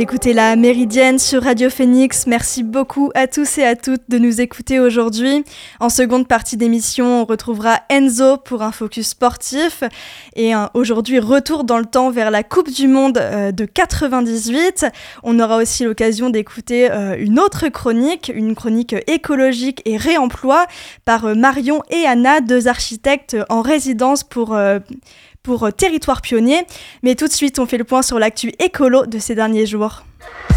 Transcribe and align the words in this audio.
Écoutez 0.00 0.32
la 0.32 0.54
Méridienne 0.54 1.18
sur 1.18 1.42
Radio 1.42 1.70
Phoenix. 1.70 2.28
Merci 2.28 2.62
beaucoup 2.62 3.10
à 3.16 3.26
tous 3.26 3.58
et 3.58 3.64
à 3.64 3.74
toutes 3.74 4.08
de 4.08 4.18
nous 4.18 4.40
écouter 4.40 4.78
aujourd'hui. 4.78 5.44
En 5.80 5.88
seconde 5.88 6.28
partie 6.28 6.56
d'émission, 6.56 7.22
on 7.22 7.24
retrouvera 7.24 7.80
Enzo 7.90 8.36
pour 8.36 8.62
un 8.62 8.70
focus 8.70 9.08
sportif. 9.08 9.82
Et 10.36 10.52
aujourd'hui, 10.74 11.18
retour 11.18 11.64
dans 11.64 11.78
le 11.78 11.84
temps 11.84 12.10
vers 12.10 12.30
la 12.30 12.44
Coupe 12.44 12.70
du 12.70 12.86
Monde 12.86 13.18
euh, 13.18 13.50
de 13.50 13.64
98. 13.64 14.86
On 15.24 15.40
aura 15.40 15.56
aussi 15.56 15.82
l'occasion 15.82 16.30
d'écouter 16.30 16.92
euh, 16.92 17.16
une 17.18 17.40
autre 17.40 17.66
chronique, 17.66 18.30
une 18.32 18.54
chronique 18.54 18.94
écologique 19.08 19.82
et 19.84 19.96
réemploi 19.96 20.66
par 21.06 21.24
euh, 21.24 21.34
Marion 21.34 21.82
et 21.90 22.06
Anna, 22.06 22.40
deux 22.40 22.68
architectes 22.68 23.36
en 23.48 23.62
résidence 23.62 24.22
pour 24.22 24.56
pour 25.48 25.64
euh, 25.64 25.70
Territoire 25.70 26.20
Pionnier. 26.20 26.66
Mais 27.02 27.14
tout 27.14 27.26
de 27.26 27.32
suite, 27.32 27.58
on 27.58 27.64
fait 27.64 27.78
le 27.78 27.84
point 27.84 28.02
sur 28.02 28.18
l'actu 28.18 28.52
écolo 28.58 29.06
de 29.06 29.18
ces 29.18 29.34
derniers 29.34 29.64
jours. 29.64 30.02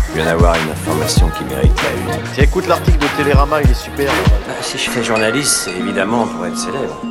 Je 0.09 0.15
viens 0.15 0.25
d'avoir 0.25 0.53
une 0.55 0.69
information 0.69 1.29
qui 1.29 1.45
mérite 1.45 1.71
la 1.81 2.15
une. 2.15 2.21
Tiens, 2.33 2.43
écoute 2.43 2.67
l'article 2.67 2.97
de 2.97 3.07
Télérama, 3.15 3.61
il 3.61 3.71
est 3.71 3.73
super. 3.73 4.11
Bah, 4.45 4.53
si 4.59 4.77
je 4.77 4.89
fais 4.89 5.01
journaliste, 5.01 5.53
c'est 5.63 5.77
évidemment 5.79 6.27
pour 6.27 6.45
être 6.45 6.57
célèbre. 6.57 7.10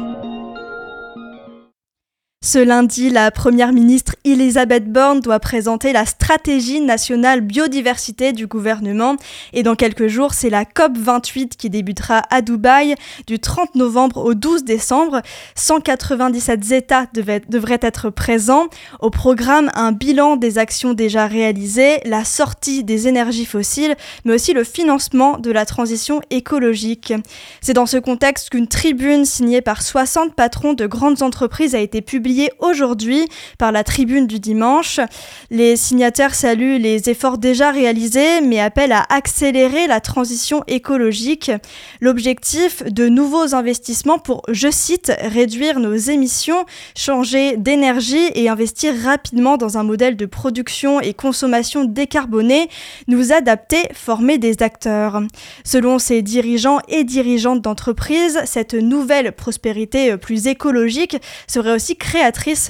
Ce 2.43 2.59
lundi, 2.59 3.11
la 3.11 3.31
Première 3.31 3.71
ministre 3.71 4.17
Elisabeth 4.25 4.91
Borne 4.91 5.21
doit 5.21 5.41
présenter 5.41 5.93
la 5.93 6.07
stratégie 6.07 6.81
nationale 6.81 7.43
biodiversité 7.43 8.33
du 8.33 8.47
gouvernement. 8.47 9.17
Et 9.53 9.63
dans 9.63 9.75
quelques 9.75 10.07
jours, 10.07 10.33
c'est 10.33 10.49
la 10.49 10.65
COP28 10.65 11.49
qui 11.59 11.69
débutera 11.69 12.23
à 12.31 12.41
Dubaï 12.41 12.95
du 13.27 13.41
30 13.41 13.75
novembre 13.75 14.25
au 14.25 14.33
12 14.33 14.65
décembre. 14.65 15.21
197 15.55 16.73
États 16.73 17.05
devraient 17.13 17.79
être 17.83 18.09
présents. 18.09 18.69
Au 19.01 19.11
programme, 19.11 19.71
un 19.75 19.93
bilan 19.93 20.37
des 20.37 20.57
actions 20.57 20.95
déjà 20.95 21.27
réalisées, 21.27 22.01
la 22.07 22.25
sortie 22.25 22.85
des 22.85 23.07
énergies 23.07 23.45
fossiles, 23.45 23.97
mais 24.25 24.33
aussi 24.33 24.55
le 24.55 24.65
financement 24.65 25.37
de 25.37 25.51
la 25.51 25.67
transition 25.67 26.23
écologique. 26.31 27.13
C'est 27.61 27.75
dans 27.75 27.85
ce 27.85 27.99
contexte 27.99 28.49
qu'une 28.49 28.67
tribune 28.67 29.27
signée 29.27 29.61
par 29.61 29.83
60 29.83 30.35
patrons 30.35 30.73
de 30.73 30.87
grandes 30.87 31.21
entreprises 31.21 31.75
a 31.75 31.81
été 31.81 32.01
publiée 32.01 32.30
aujourd'hui 32.59 33.27
par 33.59 33.73
la 33.73 33.84
tribune 33.84 34.27
du 34.27 34.41
dimanche. 34.41 35.00
Les 35.50 35.77
signataires 35.77 36.34
saluent 36.34 36.78
les 36.78 37.09
efforts 37.11 37.39
déjà 37.39 37.70
réalisés 37.70 38.41
mais 38.41 38.61
appellent 38.61 38.92
à 38.92 39.06
accélérer 39.09 39.87
la 39.87 40.00
transition 40.00 40.62
écologique. 40.67 41.50
L'objectif 42.00 42.83
de 42.84 43.09
nouveaux 43.09 43.55
investissements 43.55 44.19
pour, 44.19 44.42
je 44.48 44.70
cite, 44.70 45.12
réduire 45.20 45.81
nos 45.81 45.95
émissions, 45.95 46.64
changer 46.97 47.56
d'énergie 47.56 48.31
et 48.34 48.48
investir 48.48 48.94
rapidement 49.05 49.56
dans 49.56 49.78
un 49.78 49.83
modèle 49.83 50.17
de 50.17 50.27
production 50.27 51.00
et 51.00 51.15
consommation 51.15 51.84
décarbonée, 51.84 52.69
nous 53.09 53.33
adapter, 53.33 53.83
former 53.94 54.39
des 54.39 54.62
acteurs. 54.62 55.22
Selon 55.65 55.98
ces 55.98 56.22
dirigeants 56.22 56.78
et 56.89 57.05
dirigeantes 57.05 57.62
d'entreprise, 57.62 58.41
cette 58.44 58.75
nouvelle 58.75 59.33
prospérité 59.33 60.17
plus 60.17 60.47
écologique 60.47 61.16
serait 61.47 61.75
aussi 61.75 61.97
créée 61.97 62.19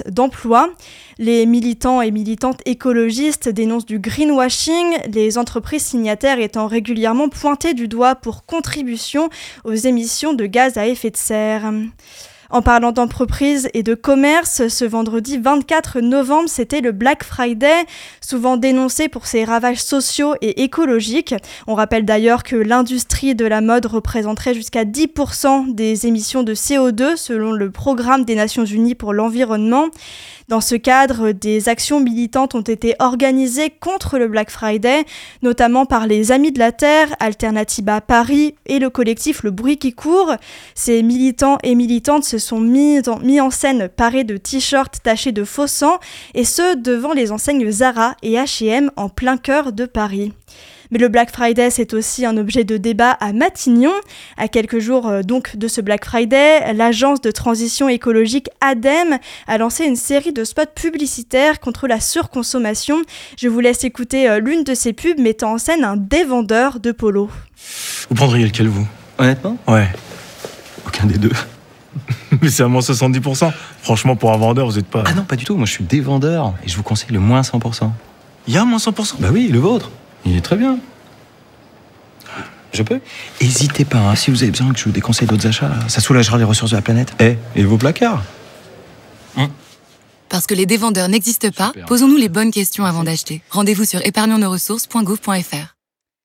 d'emplois. 0.07 0.69
Les 1.17 1.45
militants 1.45 2.01
et 2.01 2.11
militantes 2.11 2.61
écologistes 2.65 3.49
dénoncent 3.49 3.85
du 3.85 3.99
greenwashing, 3.99 4.97
les 5.11 5.37
entreprises 5.37 5.83
signataires 5.83 6.39
étant 6.39 6.67
régulièrement 6.67 7.29
pointées 7.29 7.73
du 7.73 7.87
doigt 7.87 8.15
pour 8.15 8.45
contribution 8.45 9.29
aux 9.63 9.73
émissions 9.73 10.33
de 10.33 10.45
gaz 10.45 10.77
à 10.77 10.87
effet 10.87 11.11
de 11.11 11.17
serre. 11.17 11.71
En 12.51 12.61
parlant 12.61 12.91
d'entreprise 12.91 13.69
et 13.73 13.81
de 13.81 13.95
commerce, 13.95 14.67
ce 14.67 14.83
vendredi 14.83 15.37
24 15.37 16.01
novembre, 16.01 16.49
c'était 16.49 16.81
le 16.81 16.91
Black 16.91 17.23
Friday, 17.23 17.85
souvent 18.19 18.57
dénoncé 18.57 19.07
pour 19.07 19.25
ses 19.25 19.45
ravages 19.45 19.81
sociaux 19.81 20.35
et 20.41 20.63
écologiques. 20.63 21.33
On 21.65 21.75
rappelle 21.75 22.03
d'ailleurs 22.03 22.43
que 22.43 22.57
l'industrie 22.57 23.35
de 23.35 23.45
la 23.45 23.61
mode 23.61 23.85
représenterait 23.85 24.53
jusqu'à 24.53 24.83
10% 24.83 25.73
des 25.73 26.07
émissions 26.07 26.43
de 26.43 26.53
CO2 26.53 27.15
selon 27.15 27.53
le 27.53 27.71
programme 27.71 28.25
des 28.25 28.35
Nations 28.35 28.65
Unies 28.65 28.95
pour 28.95 29.13
l'environnement. 29.13 29.85
Dans 30.51 30.59
ce 30.59 30.75
cadre, 30.75 31.31
des 31.31 31.69
actions 31.69 32.01
militantes 32.01 32.55
ont 32.55 32.61
été 32.61 32.93
organisées 32.99 33.69
contre 33.69 34.17
le 34.17 34.27
Black 34.27 34.49
Friday, 34.49 35.05
notamment 35.41 35.85
par 35.85 36.07
les 36.07 36.33
Amis 36.33 36.51
de 36.51 36.59
la 36.59 36.73
Terre, 36.73 37.07
Alternativa 37.21 38.01
Paris 38.01 38.55
et 38.65 38.77
le 38.79 38.89
collectif 38.89 39.43
Le 39.43 39.51
Bruit 39.51 39.77
qui 39.77 39.93
court. 39.93 40.35
Ces 40.75 41.03
militants 41.03 41.57
et 41.63 41.73
militantes 41.73 42.25
se 42.25 42.37
sont 42.37 42.59
mis 42.59 42.99
en, 43.07 43.19
mis 43.19 43.39
en 43.39 43.49
scène 43.49 43.87
parés 43.87 44.25
de 44.25 44.35
t-shirts 44.35 45.01
tachés 45.01 45.31
de 45.31 45.45
faux 45.45 45.67
sang, 45.67 45.99
et 46.33 46.43
ce 46.43 46.75
devant 46.75 47.13
les 47.13 47.31
enseignes 47.31 47.71
Zara 47.71 48.17
et 48.21 48.33
H&M 48.33 48.91
en 48.97 49.07
plein 49.07 49.37
cœur 49.37 49.71
de 49.71 49.85
Paris. 49.85 50.33
Mais 50.91 50.99
le 50.99 51.07
Black 51.07 51.31
Friday, 51.31 51.69
c'est 51.69 51.93
aussi 51.93 52.25
un 52.25 52.35
objet 52.35 52.65
de 52.65 52.75
débat 52.75 53.11
à 53.11 53.31
Matignon. 53.31 53.93
À 54.35 54.49
quelques 54.49 54.79
jours 54.79 55.07
euh, 55.07 55.21
donc 55.21 55.55
de 55.55 55.69
ce 55.69 55.79
Black 55.79 56.03
Friday, 56.03 56.73
l'agence 56.73 57.21
de 57.21 57.31
transition 57.31 57.87
écologique 57.87 58.49
ADEME 58.59 59.17
a 59.47 59.57
lancé 59.57 59.85
une 59.85 59.95
série 59.95 60.33
de 60.33 60.43
spots 60.43 60.65
publicitaires 60.75 61.61
contre 61.61 61.87
la 61.87 62.01
surconsommation. 62.01 63.01
Je 63.37 63.47
vous 63.47 63.61
laisse 63.61 63.85
écouter 63.85 64.29
euh, 64.29 64.39
l'une 64.39 64.65
de 64.65 64.73
ces 64.73 64.91
pubs 64.91 65.17
mettant 65.17 65.53
en 65.53 65.57
scène 65.57 65.85
un 65.85 65.95
dévendeur 65.95 66.81
de 66.81 66.91
polo. 66.91 67.29
Vous 68.09 68.15
prendriez 68.15 68.45
lequel, 68.45 68.67
vous? 68.67 68.85
Honnêtement? 69.17 69.57
Ouais. 69.69 69.87
Aucun 70.85 71.05
des 71.05 71.17
deux. 71.17 71.31
Mais 72.41 72.49
c'est 72.49 72.63
à 72.63 72.67
moins 72.67 72.81
70%. 72.81 73.49
Franchement, 73.81 74.17
pour 74.17 74.33
un 74.33 74.37
vendeur, 74.37 74.65
vous 74.65 74.77
êtes 74.77 74.87
pas. 74.87 75.05
Ah 75.05 75.13
non, 75.13 75.23
pas 75.23 75.37
du 75.37 75.45
tout. 75.45 75.55
Moi, 75.55 75.65
je 75.65 75.71
suis 75.71 75.85
des 75.85 76.01
vendeurs 76.01 76.53
et 76.65 76.69
je 76.69 76.75
vous 76.75 76.83
conseille 76.83 77.11
le 77.11 77.19
moins 77.19 77.41
100%. 77.41 77.89
Il 78.47 78.53
y 78.53 78.57
a 78.57 78.65
moins 78.65 78.77
100% 78.79 79.15
Bah 79.19 79.29
oui, 79.31 79.47
le 79.47 79.59
vôtre. 79.59 79.89
Il 80.25 80.35
est 80.35 80.41
très 80.41 80.55
bien. 80.55 80.77
Je 82.73 82.83
peux 82.83 82.99
Hésitez 83.41 83.85
pas, 83.85 83.99
hein, 83.99 84.15
si 84.15 84.31
vous 84.31 84.43
avez 84.43 84.51
besoin 84.51 84.71
que 84.71 84.79
je 84.79 84.85
vous 84.85 84.91
déconseille 84.91 85.27
d'autres 85.27 85.47
achats, 85.47 85.71
ça 85.87 85.99
soulagera 85.99 86.37
les 86.37 86.43
ressources 86.43 86.71
de 86.71 86.77
la 86.77 86.81
planète. 86.81 87.13
Eh, 87.19 87.35
et 87.55 87.63
vos 87.63 87.77
placards 87.77 88.23
Parce 90.29 90.47
que 90.47 90.53
les 90.53 90.65
dévendeurs 90.65 91.09
n'existent 91.09 91.51
pas, 91.51 91.73
posons-nous 91.87 92.15
les 92.15 92.29
bonnes 92.29 92.51
questions 92.51 92.85
avant 92.85 93.03
d'acheter. 93.03 93.41
Rendez-vous 93.49 93.83
sur 93.83 94.05
épargnonsnosressources.gouv.fr. 94.05 95.80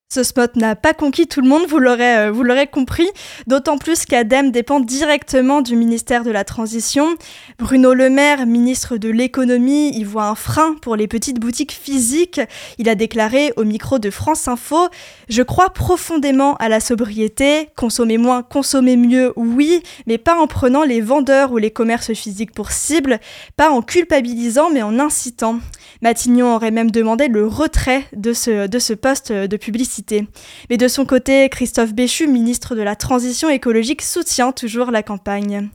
Ce 0.08 0.22
spot 0.22 0.54
n'a 0.54 0.76
pas 0.76 0.94
conquis 0.94 1.26
tout 1.26 1.40
le 1.40 1.48
monde, 1.48 1.66
vous 1.66 1.80
l'aurez, 1.80 2.16
euh, 2.16 2.66
compris, 2.66 3.08
d'autant 3.48 3.76
plus 3.76 4.04
qu'ADEME 4.04 4.52
dépend 4.52 4.78
directement 4.78 5.62
du 5.62 5.74
ministère 5.74 6.22
de 6.22 6.30
la 6.30 6.44
Transition. 6.44 7.16
Bruno 7.58 7.92
Le 7.92 8.08
Maire, 8.08 8.46
ministre 8.46 8.98
de 8.98 9.08
l'économie, 9.08 9.90
y 9.98 10.04
voit 10.04 10.26
un 10.26 10.36
frein 10.36 10.76
pour 10.80 10.94
les 10.94 11.08
petites 11.08 11.40
boutiques 11.40 11.72
physiques. 11.72 12.40
Il 12.78 12.88
a 12.88 12.94
déclaré 12.94 13.52
au 13.56 13.64
micro 13.64 13.98
de 13.98 14.10
France 14.10 14.46
Info 14.46 14.88
Je 15.28 15.42
crois 15.42 15.70
profondément 15.70 16.54
à 16.58 16.68
la 16.68 16.78
sobriété, 16.78 17.70
consommer 17.74 18.16
moins, 18.16 18.44
consommer 18.44 18.96
mieux, 18.96 19.32
oui, 19.34 19.82
mais 20.06 20.18
pas 20.18 20.38
en 20.38 20.46
prenant 20.46 20.84
les 20.84 21.00
vendeurs 21.00 21.50
ou 21.50 21.58
les 21.58 21.72
commerces 21.72 22.14
physiques 22.14 22.54
pour 22.54 22.70
cible, 22.70 23.18
pas 23.56 23.70
en 23.70 23.82
culpabilisant, 23.82 24.70
mais 24.70 24.82
en 24.82 25.00
incitant. 25.00 25.58
Matignon 26.02 26.54
aurait 26.54 26.70
même 26.70 26.90
demandé 26.90 27.28
le 27.28 27.46
retrait 27.46 28.04
de 28.14 28.32
ce, 28.32 28.92
poste 28.94 29.32
de 29.32 29.56
publicité. 29.56 30.26
Mais 30.70 30.76
de 30.76 30.88
son 30.88 31.04
côté, 31.04 31.48
Christophe 31.48 31.94
Béchu, 31.94 32.26
ministre 32.26 32.74
de 32.74 32.82
la 32.82 32.96
Transition 32.96 33.48
écologique, 33.48 34.02
soutient 34.02 34.52
toujours 34.52 34.90
la 34.90 35.02
campagne. 35.02 35.68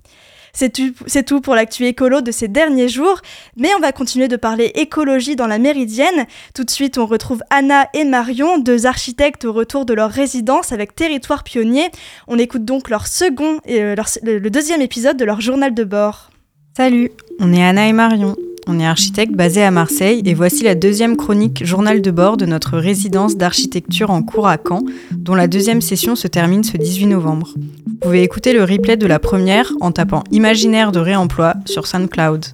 C'est 0.54 1.26
tout, 1.26 1.42
pour 1.42 1.56
l'actu 1.56 1.86
écolo 1.86 2.22
de 2.22 2.32
ces 2.32 2.48
derniers 2.48 2.90
jours, 2.90 3.22
mais 3.56 3.70
on 3.76 3.80
va 3.80 3.92
continuer 3.92 4.28
de 4.28 4.36
parler 4.36 4.72
écologie 4.76 5.36
dans 5.36 5.48
la 5.48 5.60
Méridienne. 5.60 6.26
Tout 6.54 6.64
de 6.64 6.70
suite, 6.70 6.98
on 6.98 7.06
retrouve 7.06 7.42
Anna 7.50 7.88
et 7.94 8.04
Marion, 8.04 8.58
deux 8.58 8.86
architectes 8.86 9.46
au 9.46 9.54
retour 9.54 9.86
de 9.86 9.94
leur 9.94 10.10
résidence 10.10 10.72
avec 10.72 10.96
Territoire 10.96 11.44
Pionnier. 11.44 11.90
On 12.28 12.38
écoute 12.38 12.66
donc 12.66 12.90
leur 12.90 13.08
second 13.08 13.60
euh, 13.70 13.96
leur, 13.96 14.08
le 14.24 14.50
deuxième 14.50 14.82
épisode 14.82 15.18
de 15.18 15.26
leur 15.26 15.42
journal 15.42 15.74
de 15.74 15.84
bord. 15.84 16.32
Salut, 16.76 17.12
on 17.40 17.54
est 17.54 17.64
Anna 17.64 17.88
et 17.88 17.94
Marion. 17.94 18.36
On 18.74 18.80
est 18.80 18.86
architecte 18.86 19.34
basé 19.34 19.62
à 19.62 19.70
Marseille 19.70 20.22
et 20.26 20.34
voici 20.34 20.64
la 20.64 20.76
deuxième 20.76 21.18
chronique 21.18 21.66
journal 21.66 22.02
de 22.02 22.10
bord 22.10 22.38
de 22.38 22.46
notre 22.46 22.78
résidence 22.78 23.36
d'architecture 23.36 24.12
en 24.12 24.24
cours 24.24 24.48
à 24.48 24.56
Caen, 24.66 24.84
dont 25.12 25.36
la 25.36 25.50
deuxième 25.50 25.82
session 25.82 26.16
se 26.16 26.30
termine 26.30 26.64
ce 26.64 26.78
18 26.78 27.08
novembre. 27.08 27.50
Vous 27.58 27.96
pouvez 27.96 28.24
écouter 28.24 28.54
le 28.54 28.64
replay 28.64 28.96
de 28.96 29.06
la 29.06 29.20
première 29.20 29.74
en 29.82 29.92
tapant 29.92 30.24
Imaginaire 30.32 30.94
de 30.94 31.02
réemploi 31.02 31.56
sur 31.66 31.86
SoundCloud. 31.86 32.46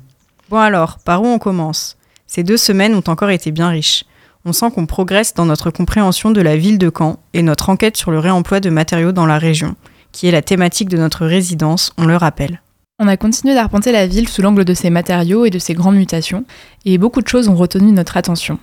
Bon 0.49 0.57
alors, 0.57 0.97
par 0.97 1.21
où 1.21 1.27
on 1.27 1.37
commence? 1.37 1.97
Ces 2.25 2.41
deux 2.41 2.57
semaines 2.57 2.95
ont 2.95 3.03
encore 3.05 3.29
été 3.29 3.51
bien 3.51 3.69
riches. 3.69 4.03
On 4.43 4.53
sent 4.53 4.71
qu'on 4.73 4.87
progresse 4.87 5.35
dans 5.35 5.45
notre 5.45 5.69
compréhension 5.69 6.31
de 6.31 6.41
la 6.41 6.57
ville 6.57 6.79
de 6.79 6.89
Caen 6.89 7.19
et 7.35 7.43
notre 7.43 7.69
enquête 7.69 7.95
sur 7.95 8.09
le 8.09 8.17
réemploi 8.17 8.59
de 8.59 8.71
matériaux 8.71 9.11
dans 9.11 9.27
la 9.27 9.37
région, 9.37 9.75
qui 10.13 10.27
est 10.27 10.31
la 10.31 10.41
thématique 10.41 10.89
de 10.89 10.97
notre 10.97 11.27
résidence, 11.27 11.93
on 11.95 12.07
le 12.07 12.17
rappelle. 12.17 12.59
On 12.99 13.07
a 13.07 13.15
continué 13.15 13.53
d'arpenter 13.53 13.91
la 13.91 14.07
ville 14.07 14.27
sous 14.27 14.41
l'angle 14.41 14.65
de 14.65 14.73
ses 14.73 14.89
matériaux 14.89 15.45
et 15.45 15.51
de 15.51 15.59
ses 15.59 15.75
grandes 15.75 15.97
mutations, 15.97 16.45
et 16.83 16.97
beaucoup 16.97 17.21
de 17.21 17.27
choses 17.27 17.47
ont 17.47 17.55
retenu 17.55 17.91
notre 17.91 18.17
attention. 18.17 18.57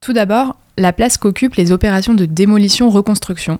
Tout 0.00 0.12
d'abord, 0.12 0.54
la 0.78 0.92
place 0.92 1.18
qu'occupent 1.18 1.56
les 1.56 1.72
opérations 1.72 2.14
de 2.14 2.24
démolition-reconstruction, 2.24 3.58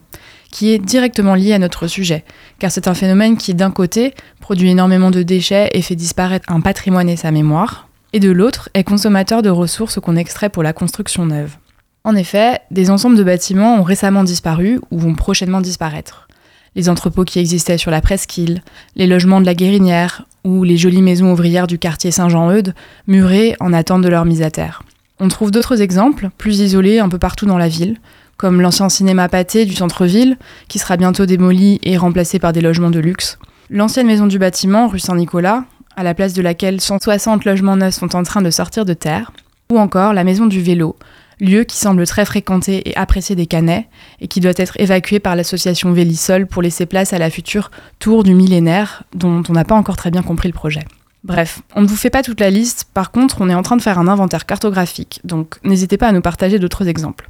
qui 0.52 0.70
est 0.70 0.78
directement 0.78 1.34
liée 1.34 1.54
à 1.54 1.58
notre 1.58 1.88
sujet, 1.88 2.24
car 2.60 2.70
c'est 2.70 2.86
un 2.86 2.94
phénomène 2.94 3.36
qui, 3.36 3.52
d'un 3.52 3.72
côté, 3.72 4.14
produit 4.38 4.70
énormément 4.70 5.10
de 5.10 5.24
déchets 5.24 5.70
et 5.72 5.82
fait 5.82 5.96
disparaître 5.96 6.52
un 6.52 6.60
patrimoine 6.60 7.08
et 7.08 7.16
sa 7.16 7.32
mémoire, 7.32 7.88
et 8.12 8.20
de 8.20 8.30
l'autre, 8.30 8.68
est 8.74 8.84
consommateur 8.84 9.42
de 9.42 9.50
ressources 9.50 9.98
qu'on 9.98 10.14
extrait 10.14 10.50
pour 10.50 10.62
la 10.62 10.72
construction 10.72 11.26
neuve. 11.26 11.56
En 12.04 12.14
effet, 12.14 12.60
des 12.70 12.90
ensembles 12.90 13.16
de 13.16 13.24
bâtiments 13.24 13.74
ont 13.74 13.82
récemment 13.82 14.22
disparu 14.22 14.78
ou 14.92 15.00
vont 15.00 15.16
prochainement 15.16 15.60
disparaître. 15.60 16.28
Les 16.74 16.88
entrepôts 16.88 17.24
qui 17.24 17.38
existaient 17.38 17.78
sur 17.78 17.90
la 17.90 18.00
presqu'île, 18.00 18.62
les 18.96 19.06
logements 19.06 19.40
de 19.40 19.46
la 19.46 19.54
Guérinière 19.54 20.24
ou 20.44 20.64
les 20.64 20.76
jolies 20.76 21.02
maisons 21.02 21.32
ouvrières 21.32 21.66
du 21.66 21.78
quartier 21.78 22.10
Saint-Jean-Eudes, 22.10 22.74
murées 23.06 23.54
en 23.60 23.72
attente 23.72 24.02
de 24.02 24.08
leur 24.08 24.24
mise 24.24 24.42
à 24.42 24.50
terre. 24.50 24.82
On 25.20 25.28
trouve 25.28 25.50
d'autres 25.50 25.82
exemples, 25.82 26.30
plus 26.38 26.60
isolés 26.60 26.98
un 26.98 27.08
peu 27.08 27.18
partout 27.18 27.46
dans 27.46 27.58
la 27.58 27.68
ville, 27.68 27.98
comme 28.38 28.60
l'ancien 28.60 28.88
cinéma 28.88 29.28
pâté 29.28 29.66
du 29.66 29.74
centre-ville, 29.74 30.36
qui 30.68 30.78
sera 30.78 30.96
bientôt 30.96 31.26
démoli 31.26 31.78
et 31.82 31.96
remplacé 31.96 32.38
par 32.38 32.52
des 32.52 32.60
logements 32.60 32.90
de 32.90 32.98
luxe, 32.98 33.38
l'ancienne 33.70 34.06
maison 34.06 34.26
du 34.26 34.38
bâtiment, 34.38 34.88
rue 34.88 34.98
Saint-Nicolas, 34.98 35.64
à 35.94 36.02
la 36.02 36.14
place 36.14 36.32
de 36.32 36.42
laquelle 36.42 36.80
160 36.80 37.44
logements 37.44 37.76
neufs 37.76 37.94
sont 37.94 38.16
en 38.16 38.22
train 38.22 38.42
de 38.42 38.50
sortir 38.50 38.84
de 38.84 38.94
terre, 38.94 39.30
ou 39.70 39.78
encore 39.78 40.12
la 40.12 40.24
maison 40.24 40.46
du 40.46 40.60
vélo, 40.60 40.96
lieu 41.42 41.64
qui 41.64 41.76
semble 41.76 42.06
très 42.06 42.24
fréquenté 42.24 42.88
et 42.88 42.96
apprécié 42.96 43.36
des 43.36 43.46
Canets, 43.46 43.86
et 44.20 44.28
qui 44.28 44.40
doit 44.40 44.52
être 44.56 44.80
évacué 44.80 45.18
par 45.18 45.36
l'association 45.36 45.92
Vélisol 45.92 46.46
pour 46.46 46.62
laisser 46.62 46.86
place 46.86 47.12
à 47.12 47.18
la 47.18 47.28
future 47.28 47.70
tour 47.98 48.22
du 48.22 48.34
millénaire, 48.34 49.02
dont 49.14 49.42
on 49.48 49.52
n'a 49.52 49.64
pas 49.64 49.74
encore 49.74 49.96
très 49.96 50.10
bien 50.10 50.22
compris 50.22 50.48
le 50.48 50.54
projet. 50.54 50.84
Bref, 51.24 51.60
on 51.76 51.82
ne 51.82 51.86
vous 51.86 51.96
fait 51.96 52.10
pas 52.10 52.22
toute 52.22 52.40
la 52.40 52.50
liste, 52.50 52.86
par 52.94 53.10
contre 53.10 53.40
on 53.40 53.48
est 53.48 53.54
en 53.54 53.62
train 53.62 53.76
de 53.76 53.82
faire 53.82 53.98
un 53.98 54.08
inventaire 54.08 54.46
cartographique, 54.46 55.20
donc 55.24 55.56
n'hésitez 55.62 55.96
pas 55.96 56.08
à 56.08 56.12
nous 56.12 56.20
partager 56.20 56.58
d'autres 56.58 56.88
exemples. 56.88 57.28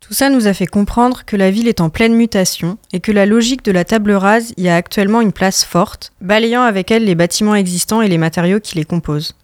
Tout 0.00 0.14
ça 0.14 0.30
nous 0.30 0.46
a 0.46 0.54
fait 0.54 0.66
comprendre 0.66 1.24
que 1.24 1.36
la 1.36 1.50
ville 1.50 1.66
est 1.66 1.80
en 1.80 1.90
pleine 1.90 2.14
mutation 2.14 2.78
et 2.92 3.00
que 3.00 3.10
la 3.10 3.26
logique 3.26 3.64
de 3.64 3.72
la 3.72 3.84
table 3.84 4.12
rase 4.12 4.54
y 4.56 4.68
a 4.68 4.76
actuellement 4.76 5.20
une 5.20 5.32
place 5.32 5.64
forte, 5.64 6.12
balayant 6.20 6.62
avec 6.62 6.92
elle 6.92 7.04
les 7.04 7.16
bâtiments 7.16 7.56
existants 7.56 8.00
et 8.00 8.08
les 8.08 8.18
matériaux 8.18 8.60
qui 8.60 8.76
les 8.76 8.84
composent. 8.84 9.34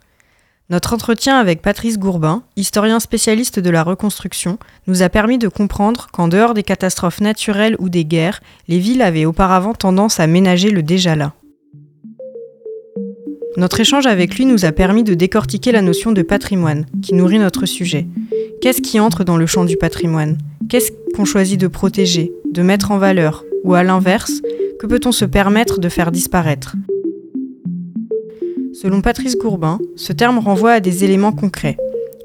Notre 0.71 0.95
entretien 0.95 1.37
avec 1.37 1.61
Patrice 1.61 1.99
Gourbin, 1.99 2.43
historien 2.57 2.99
spécialiste 2.99 3.61
de 3.61 3.69
la 3.69 3.83
reconstruction, 3.83 4.59
nous 4.87 5.03
a 5.03 5.11
permis 5.11 5.37
de 5.37 5.49
comprendre 5.49 6.09
qu'en 6.11 6.27
dehors 6.27 6.55
des 6.55 6.63
catastrophes 6.63 7.21
naturelles 7.21 7.77
ou 7.79 7.91
des 7.91 8.07
guerres, 8.07 8.41
les 8.67 8.79
villes 8.79 9.03
avaient 9.03 9.27
auparavant 9.27 9.75
tendance 9.75 10.21
à 10.21 10.27
ménager 10.27 10.71
le 10.71 10.83
déjà 10.83 11.17
là. 11.17 11.35
Notre 13.59 13.79
échange 13.81 14.07
avec 14.07 14.37
lui 14.37 14.47
nous 14.47 14.65
a 14.65 14.73
permis 14.73 15.05
de 15.05 15.13
décortiquer 15.13 15.71
la 15.71 15.83
notion 15.83 16.13
de 16.13 16.23
patrimoine, 16.23 16.87
qui 17.03 17.15
nourrit 17.15 17.39
notre 17.39 17.67
sujet. 17.67 18.07
Qu'est-ce 18.63 18.81
qui 18.81 18.99
entre 18.99 19.23
dans 19.23 19.37
le 19.37 19.47
champ 19.47 19.67
du 19.67 19.77
patrimoine? 19.77 20.39
Qu'est-ce 20.71 20.93
qu'on 21.15 21.27
choisit 21.27 21.61
de 21.61 21.69
protéger, 21.69 22.33
de 22.51 22.63
mettre 22.63 22.91
en 22.91 22.97
valeur? 22.97 23.45
Ou 23.65 23.75
à 23.75 23.83
l'inverse, 23.83 24.41
que 24.81 24.87
peut-on 24.87 25.13
se 25.13 25.27
permettre 25.27 25.79
de 25.79 25.91
faire 25.91 26.11
disparaître? 26.11 26.75
Selon 28.75 29.03
Patrice 29.03 29.38
Gourbin, 29.38 29.79
ce 29.94 30.12
terme 30.12 30.38
renvoie 30.38 30.73
à 30.73 30.81
des 30.81 31.05
éléments 31.05 31.31
concrets, 31.31 31.76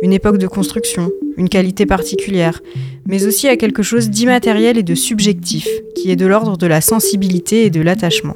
une 0.02 0.14
époque 0.14 0.40
de 0.40 0.48
construction, 0.48 1.12
une 1.38 1.48
qualité 1.48 1.86
particulière, 1.86 2.62
mais 3.06 3.28
aussi 3.28 3.48
à 3.48 3.56
quelque 3.56 3.84
chose 3.84 4.10
d'immatériel 4.10 4.76
et 4.76 4.84
de 4.84 4.96
subjectif, 4.96 5.68
qui 5.96 6.10
est 6.10 6.16
de 6.16 6.26
l'ordre 6.26 6.58
de 6.58 6.66
la 6.66 6.82
sensibilité 6.82 7.66
et 7.66 7.70
de 7.70 7.82
l'attachement. 7.82 8.36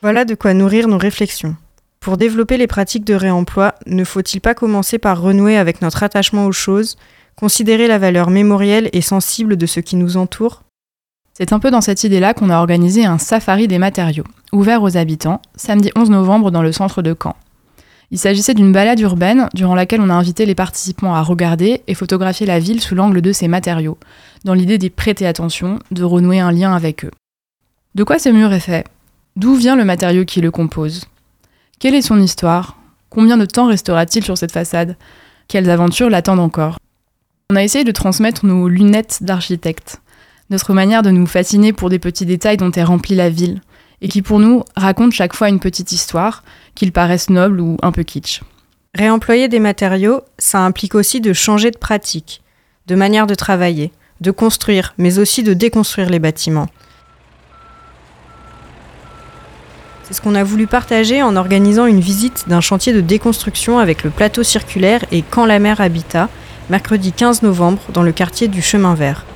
Voilà 0.00 0.24
de 0.24 0.34
quoi 0.34 0.54
nourrir 0.54 0.88
nos 0.88 0.98
réflexions. 0.98 1.56
Pour 2.00 2.16
développer 2.16 2.56
les 2.56 2.66
pratiques 2.66 3.04
de 3.04 3.14
réemploi, 3.14 3.74
ne 3.86 4.04
faut-il 4.04 4.40
pas 4.40 4.54
commencer 4.54 4.98
par 4.98 5.20
renouer 5.20 5.58
avec 5.58 5.82
notre 5.82 6.02
attachement 6.02 6.46
aux 6.46 6.52
choses, 6.52 6.96
considérer 7.36 7.86
la 7.86 7.98
valeur 7.98 8.30
mémorielle 8.30 8.88
et 8.94 9.02
sensible 9.02 9.58
de 9.58 9.66
ce 9.66 9.80
qui 9.80 9.96
nous 9.96 10.16
entoure? 10.16 10.62
C'est 11.38 11.52
un 11.52 11.58
peu 11.58 11.70
dans 11.70 11.82
cette 11.82 12.02
idée-là 12.02 12.32
qu'on 12.32 12.48
a 12.48 12.56
organisé 12.56 13.04
un 13.04 13.18
safari 13.18 13.68
des 13.68 13.76
matériaux, 13.76 14.24
ouvert 14.52 14.82
aux 14.82 14.96
habitants, 14.96 15.42
samedi 15.54 15.90
11 15.94 16.08
novembre 16.08 16.50
dans 16.50 16.62
le 16.62 16.72
centre 16.72 17.02
de 17.02 17.14
Caen. 17.14 17.36
Il 18.10 18.16
s'agissait 18.16 18.54
d'une 18.54 18.72
balade 18.72 19.00
urbaine 19.00 19.50
durant 19.52 19.74
laquelle 19.74 20.00
on 20.00 20.08
a 20.08 20.14
invité 20.14 20.46
les 20.46 20.54
participants 20.54 21.14
à 21.14 21.20
regarder 21.20 21.82
et 21.88 21.92
photographier 21.92 22.46
la 22.46 22.58
ville 22.58 22.80
sous 22.80 22.94
l'angle 22.94 23.20
de 23.20 23.32
ses 23.32 23.48
matériaux, 23.48 23.98
dans 24.44 24.54
l'idée 24.54 24.78
d'y 24.78 24.88
prêter 24.88 25.26
attention, 25.26 25.78
de 25.90 26.04
renouer 26.04 26.40
un 26.40 26.52
lien 26.52 26.74
avec 26.74 27.04
eux. 27.04 27.10
De 27.94 28.02
quoi 28.02 28.18
ce 28.18 28.30
mur 28.30 28.54
est 28.54 28.58
fait? 28.58 28.86
D'où 29.36 29.56
vient 29.56 29.76
le 29.76 29.84
matériau 29.84 30.24
qui 30.24 30.40
le 30.40 30.50
compose? 30.50 31.04
Quelle 31.78 31.94
est 31.94 32.00
son 32.00 32.18
histoire? 32.18 32.78
Combien 33.10 33.36
de 33.36 33.44
temps 33.44 33.66
restera-t-il 33.66 34.24
sur 34.24 34.38
cette 34.38 34.52
façade? 34.52 34.96
Quelles 35.48 35.68
aventures 35.68 36.08
l'attendent 36.08 36.40
encore? 36.40 36.78
On 37.50 37.56
a 37.56 37.62
essayé 37.62 37.84
de 37.84 37.92
transmettre 37.92 38.46
nos 38.46 38.68
lunettes 38.68 39.18
d'architecte, 39.20 40.00
notre 40.50 40.72
manière 40.72 41.02
de 41.02 41.10
nous 41.10 41.26
fasciner 41.26 41.72
pour 41.72 41.90
des 41.90 41.98
petits 41.98 42.26
détails 42.26 42.56
dont 42.56 42.70
est 42.70 42.84
remplie 42.84 43.14
la 43.14 43.30
ville, 43.30 43.60
et 44.02 44.08
qui 44.08 44.22
pour 44.22 44.38
nous 44.38 44.62
racontent 44.76 45.10
chaque 45.10 45.34
fois 45.34 45.48
une 45.48 45.60
petite 45.60 45.92
histoire, 45.92 46.42
qu'ils 46.74 46.92
paraissent 46.92 47.30
nobles 47.30 47.60
ou 47.60 47.76
un 47.82 47.92
peu 47.92 48.02
kitsch. 48.02 48.42
Réemployer 48.94 49.48
des 49.48 49.60
matériaux, 49.60 50.20
ça 50.38 50.60
implique 50.60 50.94
aussi 50.94 51.20
de 51.20 51.32
changer 51.32 51.70
de 51.70 51.78
pratique, 51.78 52.42
de 52.86 52.94
manière 52.94 53.26
de 53.26 53.34
travailler, 53.34 53.92
de 54.20 54.30
construire, 54.30 54.94
mais 54.98 55.18
aussi 55.18 55.42
de 55.42 55.54
déconstruire 55.54 56.08
les 56.08 56.18
bâtiments. 56.18 56.68
C'est 60.04 60.14
ce 60.14 60.20
qu'on 60.20 60.36
a 60.36 60.44
voulu 60.44 60.68
partager 60.68 61.22
en 61.22 61.34
organisant 61.34 61.86
une 61.86 62.00
visite 62.00 62.44
d'un 62.48 62.60
chantier 62.60 62.92
de 62.92 63.00
déconstruction 63.00 63.80
avec 63.80 64.04
le 64.04 64.10
plateau 64.10 64.44
circulaire 64.44 65.04
et 65.10 65.22
Quand 65.22 65.46
la 65.46 65.58
mer 65.58 65.80
Habitat, 65.80 66.28
mercredi 66.70 67.12
15 67.12 67.42
novembre, 67.42 67.82
dans 67.92 68.04
le 68.04 68.12
quartier 68.12 68.46
du 68.46 68.62
Chemin 68.62 68.94
Vert. 68.94 69.26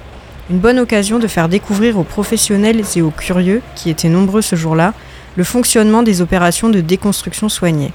Une 0.51 0.59
bonne 0.59 0.79
occasion 0.79 1.19
de 1.19 1.27
faire 1.27 1.49
découvrir 1.49 1.99
aux 1.99 2.05
professionnels 2.05 2.83
et 2.97 3.03
aux 3.03 3.11
curieux, 3.11 3.63
qui 3.77 3.89
étaient 3.89 4.09
nombreux 4.09 4.43
ce 4.43 4.57
jour-là, 4.57 4.95
le 5.37 5.45
fonctionnement 5.45 6.03
des 6.03 6.21
opérations 6.21 6.69
de 6.69 6.81
déconstruction 6.81 7.49
soignée. 7.49 7.93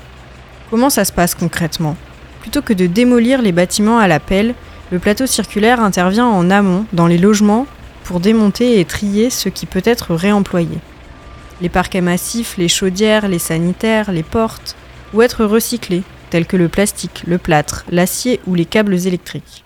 Comment 0.69 0.89
ça 0.89 1.05
se 1.05 1.11
passe 1.11 1.35
concrètement? 1.35 1.97
Plutôt 2.41 2.61
que 2.61 2.73
de 2.73 2.87
démolir 2.87 3.41
les 3.41 3.51
bâtiments 3.51 3.99
à 3.99 4.07
la 4.07 4.19
pelle, 4.19 4.55
le 4.91 4.99
plateau 4.99 5.25
circulaire 5.25 5.81
intervient 5.81 6.27
en 6.27 6.49
amont, 6.49 6.85
dans 6.93 7.07
les 7.07 7.17
logements, 7.17 7.67
pour 8.03 8.19
démonter 8.19 8.79
et 8.79 8.85
trier 8.85 9.29
ce 9.29 9.49
qui 9.49 9.65
peut 9.65 9.83
être 9.83 10.15
réemployé 10.15 10.79
les 11.61 11.69
parquets 11.69 12.01
massifs, 12.01 12.57
les 12.57 12.67
chaudières, 12.67 13.27
les 13.27 13.39
sanitaires, 13.39 14.11
les 14.11 14.23
portes, 14.23 14.75
ou 15.13 15.21
être 15.21 15.45
recyclés, 15.45 16.03
tels 16.29 16.45
que 16.45 16.57
le 16.57 16.67
plastique, 16.67 17.23
le 17.27 17.37
plâtre, 17.37 17.85
l'acier 17.89 18.39
ou 18.45 18.55
les 18.55 18.65
câbles 18.65 19.07
électriques. 19.07 19.63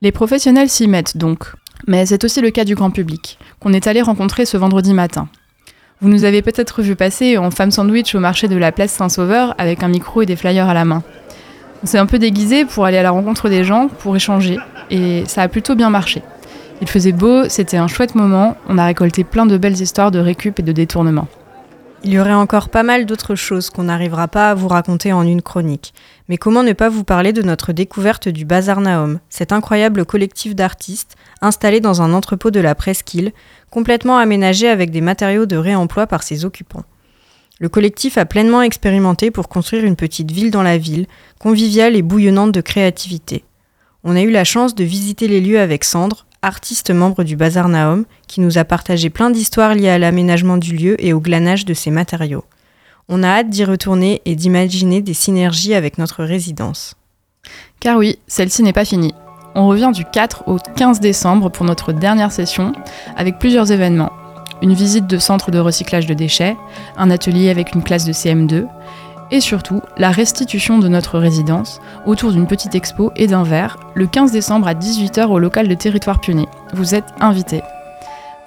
Les 0.00 0.12
professionnels 0.12 0.68
s'y 0.68 0.88
mettent 0.88 1.16
donc, 1.16 1.52
mais 1.86 2.06
c'est 2.06 2.24
aussi 2.24 2.40
le 2.40 2.50
cas 2.50 2.64
du 2.64 2.74
grand 2.74 2.90
public, 2.90 3.38
qu'on 3.60 3.72
est 3.72 3.86
allé 3.86 4.02
rencontrer 4.02 4.46
ce 4.46 4.56
vendredi 4.56 4.94
matin. 4.94 5.28
Vous 6.00 6.08
nous 6.08 6.24
avez 6.24 6.42
peut-être 6.42 6.82
vu 6.82 6.96
passer 6.96 7.38
en 7.38 7.50
femme 7.50 7.70
sandwich 7.70 8.14
au 8.14 8.20
marché 8.20 8.48
de 8.48 8.56
la 8.56 8.72
place 8.72 8.92
Saint-Sauveur 8.92 9.54
avec 9.58 9.82
un 9.82 9.88
micro 9.88 10.22
et 10.22 10.26
des 10.26 10.36
flyers 10.36 10.68
à 10.68 10.74
la 10.74 10.84
main. 10.84 11.02
On 11.82 11.86
s'est 11.86 11.98
un 11.98 12.06
peu 12.06 12.18
déguisé 12.18 12.64
pour 12.64 12.84
aller 12.84 12.98
à 12.98 13.02
la 13.02 13.10
rencontre 13.10 13.48
des 13.48 13.64
gens, 13.64 13.88
pour 13.88 14.16
échanger, 14.16 14.58
et 14.90 15.24
ça 15.26 15.42
a 15.42 15.48
plutôt 15.48 15.74
bien 15.74 15.90
marché. 15.90 16.22
Il 16.80 16.88
faisait 16.88 17.12
beau, 17.12 17.48
c'était 17.48 17.76
un 17.76 17.86
chouette 17.86 18.14
moment, 18.14 18.56
on 18.68 18.78
a 18.78 18.84
récolté 18.84 19.22
plein 19.22 19.46
de 19.46 19.56
belles 19.56 19.80
histoires 19.80 20.10
de 20.10 20.18
récup 20.18 20.58
et 20.58 20.62
de 20.62 20.72
détournement. 20.72 21.28
Il 22.04 22.12
y 22.12 22.18
aurait 22.18 22.32
encore 22.32 22.68
pas 22.68 22.82
mal 22.82 23.06
d'autres 23.06 23.36
choses 23.36 23.70
qu'on 23.70 23.84
n'arrivera 23.84 24.26
pas 24.26 24.50
à 24.50 24.54
vous 24.54 24.66
raconter 24.66 25.12
en 25.12 25.24
une 25.24 25.40
chronique. 25.40 25.94
Mais 26.28 26.36
comment 26.36 26.64
ne 26.64 26.72
pas 26.72 26.88
vous 26.88 27.04
parler 27.04 27.32
de 27.32 27.42
notre 27.42 27.72
découverte 27.72 28.28
du 28.28 28.44
Bazar 28.44 28.80
Naum, 28.80 29.20
cet 29.30 29.52
incroyable 29.52 30.04
collectif 30.04 30.56
d'artistes 30.56 31.14
installé 31.40 31.78
dans 31.78 32.02
un 32.02 32.12
entrepôt 32.12 32.50
de 32.50 32.58
la 32.58 32.74
presqu'île, 32.74 33.30
complètement 33.70 34.18
aménagé 34.18 34.68
avec 34.68 34.90
des 34.90 35.00
matériaux 35.00 35.46
de 35.46 35.56
réemploi 35.56 36.08
par 36.08 36.24
ses 36.24 36.44
occupants? 36.44 36.84
Le 37.60 37.68
collectif 37.68 38.18
a 38.18 38.24
pleinement 38.24 38.62
expérimenté 38.62 39.30
pour 39.30 39.48
construire 39.48 39.84
une 39.84 39.94
petite 39.94 40.32
ville 40.32 40.50
dans 40.50 40.64
la 40.64 40.78
ville, 40.78 41.06
conviviale 41.38 41.94
et 41.94 42.02
bouillonnante 42.02 42.50
de 42.50 42.60
créativité. 42.60 43.44
On 44.02 44.16
a 44.16 44.22
eu 44.22 44.30
la 44.32 44.42
chance 44.42 44.74
de 44.74 44.82
visiter 44.82 45.28
les 45.28 45.40
lieux 45.40 45.60
avec 45.60 45.84
Sandre, 45.84 46.26
artiste 46.42 46.90
membre 46.90 47.22
du 47.22 47.36
Bazar 47.36 47.68
Naum, 47.68 48.04
qui 48.26 48.40
nous 48.40 48.58
a 48.58 48.64
partagé 48.64 49.10
plein 49.10 49.30
d'histoires 49.30 49.74
liées 49.74 49.88
à 49.88 49.98
l'aménagement 49.98 50.56
du 50.56 50.76
lieu 50.76 51.02
et 51.02 51.12
au 51.12 51.20
glanage 51.20 51.64
de 51.64 51.72
ses 51.72 51.90
matériaux. 51.90 52.44
On 53.08 53.22
a 53.22 53.28
hâte 53.28 53.48
d'y 53.48 53.64
retourner 53.64 54.20
et 54.24 54.34
d'imaginer 54.34 55.00
des 55.00 55.14
synergies 55.14 55.74
avec 55.74 55.98
notre 55.98 56.24
résidence. 56.24 56.94
Car 57.80 57.96
oui, 57.96 58.18
celle-ci 58.26 58.62
n'est 58.62 58.72
pas 58.72 58.84
finie. 58.84 59.14
On 59.54 59.68
revient 59.68 59.90
du 59.94 60.04
4 60.04 60.44
au 60.48 60.58
15 60.76 61.00
décembre 61.00 61.48
pour 61.50 61.64
notre 61.64 61.92
dernière 61.92 62.32
session 62.32 62.72
avec 63.16 63.38
plusieurs 63.38 63.70
événements. 63.70 64.12
Une 64.62 64.74
visite 64.74 65.06
de 65.06 65.18
centre 65.18 65.50
de 65.50 65.58
recyclage 65.58 66.06
de 66.06 66.14
déchets, 66.14 66.56
un 66.96 67.10
atelier 67.10 67.50
avec 67.50 67.74
une 67.74 67.82
classe 67.82 68.04
de 68.04 68.12
CM2 68.12 68.66
et 69.32 69.40
surtout 69.40 69.80
la 69.96 70.10
restitution 70.10 70.78
de 70.78 70.86
notre 70.86 71.18
résidence 71.18 71.80
autour 72.06 72.30
d'une 72.30 72.46
petite 72.46 72.76
expo 72.76 73.10
et 73.16 73.26
d'un 73.26 73.42
verre 73.42 73.78
le 73.94 74.06
15 74.06 74.30
décembre 74.30 74.68
à 74.68 74.74
18h 74.74 75.26
au 75.26 75.38
local 75.40 75.66
de 75.66 75.74
Territoire 75.74 76.20
Pionnier. 76.20 76.46
Vous 76.74 76.94
êtes 76.94 77.12
invités. 77.18 77.62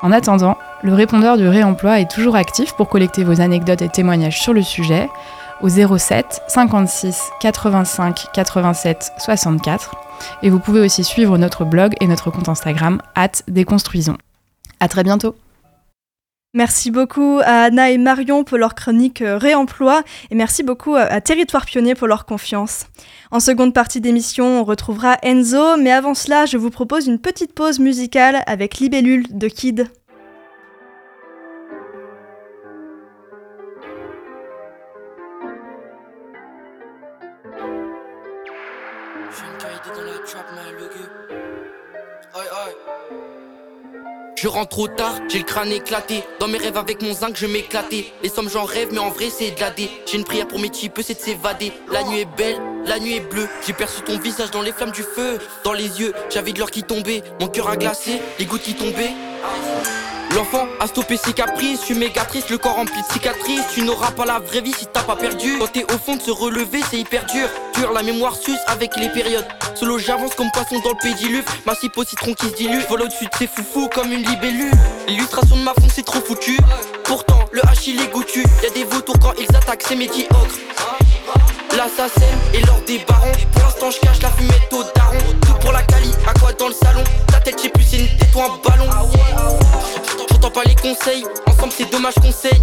En 0.02 0.12
attendant, 0.12 0.58
le 0.84 0.94
répondeur 0.94 1.38
du 1.38 1.48
réemploi 1.48 2.00
est 2.00 2.10
toujours 2.10 2.36
actif 2.36 2.74
pour 2.74 2.88
collecter 2.88 3.24
vos 3.24 3.42
anecdotes 3.42 3.82
et 3.82 3.90
témoignages 3.90 4.40
sur 4.40 4.54
le 4.54 4.62
sujet 4.62 5.10
au 5.62 5.70
07 5.70 6.42
56 6.48 7.32
85 7.42 8.28
87 8.34 9.12
64 9.18 9.96
et 10.44 10.50
vous 10.50 10.60
pouvez 10.60 10.82
aussi 10.82 11.04
suivre 11.04 11.38
notre 11.38 11.66
blog 11.66 11.94
et 12.00 12.08
notre 12.08 12.30
compte 12.30 12.50
Instagram 12.50 13.02
at 13.16 13.32
déconstruisons. 13.48 14.18
À 14.80 14.88
très 14.88 15.04
bientôt 15.04 15.36
Merci 16.56 16.90
beaucoup 16.90 17.42
à 17.44 17.64
Anna 17.64 17.92
et 17.92 17.98
Marion 17.98 18.46
pour 18.46 18.58
leur 18.58 18.76
chronique 18.76 19.22
euh, 19.22 19.38
réemploi 19.38 20.04
et 20.32 20.36
merci 20.36 20.64
beaucoup 20.64 20.96
à 20.96 21.20
Territoire 21.20 21.66
Pionnier 21.66 21.96
pour 21.96 22.08
leur 22.08 22.26
confiance. 22.26 22.86
En 23.30 23.42
seconde 23.42 23.74
partie 23.74 24.00
d'émission, 24.00 24.62
on 24.62 24.64
retrouvera 24.64 25.18
Enzo, 25.22 25.76
mais 25.76 25.92
avant 25.92 26.14
cela, 26.14 26.46
je 26.46 26.56
vous 26.56 26.70
propose 26.70 27.08
une 27.08 27.20
petite 27.20 27.54
pause 27.54 27.80
musicale 27.80 28.42
avec 28.48 28.78
Libellule 28.78 29.26
de 29.32 29.50
Kid. 29.50 29.90
Rentre 44.48 44.70
trop 44.70 44.88
tard, 44.88 45.20
j'ai 45.30 45.40
le 45.40 45.44
crâne 45.44 45.72
éclaté. 45.72 46.24
Dans 46.40 46.48
mes 46.48 46.58
rêves 46.58 46.78
avec 46.78 47.02
mon 47.02 47.14
zinc, 47.14 47.36
je 47.36 47.46
m'éclatais. 47.46 48.06
Les 48.24 48.30
sommes 48.30 48.50
j'en 48.50 48.64
rêve, 48.64 48.90
mais 48.92 49.00
en 49.00 49.10
vrai 49.10 49.30
c'est 49.30 49.52
de 49.52 49.60
la. 49.60 49.90
J'ai 50.06 50.18
une 50.18 50.24
prière 50.24 50.48
pour 50.48 50.60
mes 50.60 50.70
types, 50.70 51.00
c'est 51.04 51.16
de 51.16 51.20
s'évader. 51.20 51.72
La 51.92 52.04
nuit 52.04 52.22
est 52.22 52.38
belle, 52.38 52.58
la 52.86 53.00
nuit 53.00 53.16
est 53.16 53.20
bleue. 53.32 53.48
J'ai 53.66 53.74
perçu 53.74 54.02
ton 54.02 54.18
visage 54.18 54.52
dans 54.52 54.62
les 54.62 54.72
flammes 54.72 54.92
du 54.92 55.04
feu. 55.04 55.40
Dans 55.64 55.74
les 55.74 56.00
yeux, 56.00 56.14
j'avais 56.30 56.54
de 56.54 56.60
l'or 56.60 56.72
qui 56.72 56.84
tombait. 56.84 57.24
Mon 57.40 57.48
cœur 57.48 57.70
a 57.70 57.78
glacé, 57.78 58.22
les 58.40 58.46
gouttes 58.46 58.62
qui 58.62 58.76
tombaient. 58.76 59.14
L'enfant 60.36 60.68
a 60.82 60.88
stoppé 60.88 61.16
ses 61.16 61.32
caprices, 61.32 61.80
je 61.80 61.86
suis 61.86 61.96
méga 61.96 62.26
triste, 62.26 62.50
le 62.50 62.58
corps 62.58 62.76
rempli 62.76 63.02
de 63.02 63.08
cicatrices. 63.14 63.64
Tu 63.74 63.84
n'auras 63.84 64.12
pas 64.12 64.26
la 64.26 64.40
vraie 64.40 64.60
vie 64.60 64.74
si 64.78 64.86
t'as 64.86 65.04
pas 65.04 65.16
perdu. 65.16 65.58
Quand 65.60 65.72
t'es 65.72 65.86
au 65.86 65.98
fond 65.98 66.18
de 66.18 66.22
se 66.22 66.30
relever, 66.30 66.82
c'est 66.92 66.98
hyper 66.98 67.26
dur. 67.26 67.48
Dur, 67.76 67.94
la 67.94 68.04
mémoire 68.04 68.36
suce 68.36 68.60
avec 68.68 68.98
les 68.98 69.08
périodes. 69.08 69.46
Solo, 69.76 69.98
j'avance 69.98 70.36
comme 70.36 70.52
poisson 70.52 70.82
dans 70.84 70.90
le 70.90 70.98
pédiluve. 71.02 71.46
Ma 71.66 71.74
cipe 71.74 71.98
au 71.98 72.04
citron 72.04 72.34
qui 72.34 72.48
se 72.48 72.56
dilue. 72.56 72.82
Vol 72.90 73.04
au-dessus 73.04 73.26
de 73.26 73.36
ces 73.40 73.48
foufous 73.48 73.88
comme 73.88 74.12
une 74.12 74.24
libellule. 74.24 74.74
L'illustration 75.08 75.56
de 75.56 75.62
ma 75.62 75.74
fond, 75.74 75.88
c'est 75.94 76.06
trop 76.06 76.20
foutu. 76.20 76.58
Pourtant, 77.06 77.40
le 77.54 77.62
H 77.62 77.84
il 77.88 78.02
est 78.02 78.12
goûtu. 78.12 78.44
Y'a 78.62 78.72
des 78.72 78.84
vautours 78.84 79.20
quand 79.22 79.34
ils 79.40 79.56
attaquent, 79.56 79.86
c'est 79.88 79.96
médiocre. 79.96 80.36
L'assassin 81.78 82.22
et 82.54 82.60
l'or 82.66 82.82
des 82.86 83.00
barons. 83.08 83.32
Pour 83.54 83.62
l'instant, 83.64 83.90
je 83.90 84.00
cache 84.02 84.22
la 84.22 84.32
fumette 84.32 84.74
au 84.74 84.84
daron. 84.96 85.18
Tout 85.46 85.54
pour 85.62 85.72
la 85.72 85.84
cali, 85.84 86.12
à 86.28 86.38
quoi 86.38 86.52
dans 86.52 86.68
le 86.68 86.74
salon? 86.74 87.04
Ta 87.28 87.40
tête, 87.40 87.62
j'ai 87.62 87.70
plus, 87.70 87.86
c'est 87.86 88.00
une 88.00 88.18
tête 88.18 88.36
ou 88.36 88.42
un 88.42 88.50
ballon. 88.68 88.86
J'entends 90.46 90.62
pas 90.62 90.70
les 90.70 90.76
conseils, 90.76 91.26
ensemble 91.48 91.74
c'est 91.76 91.92
dommage 91.92 92.14
qu'on 92.14 92.32
saigne. 92.32 92.62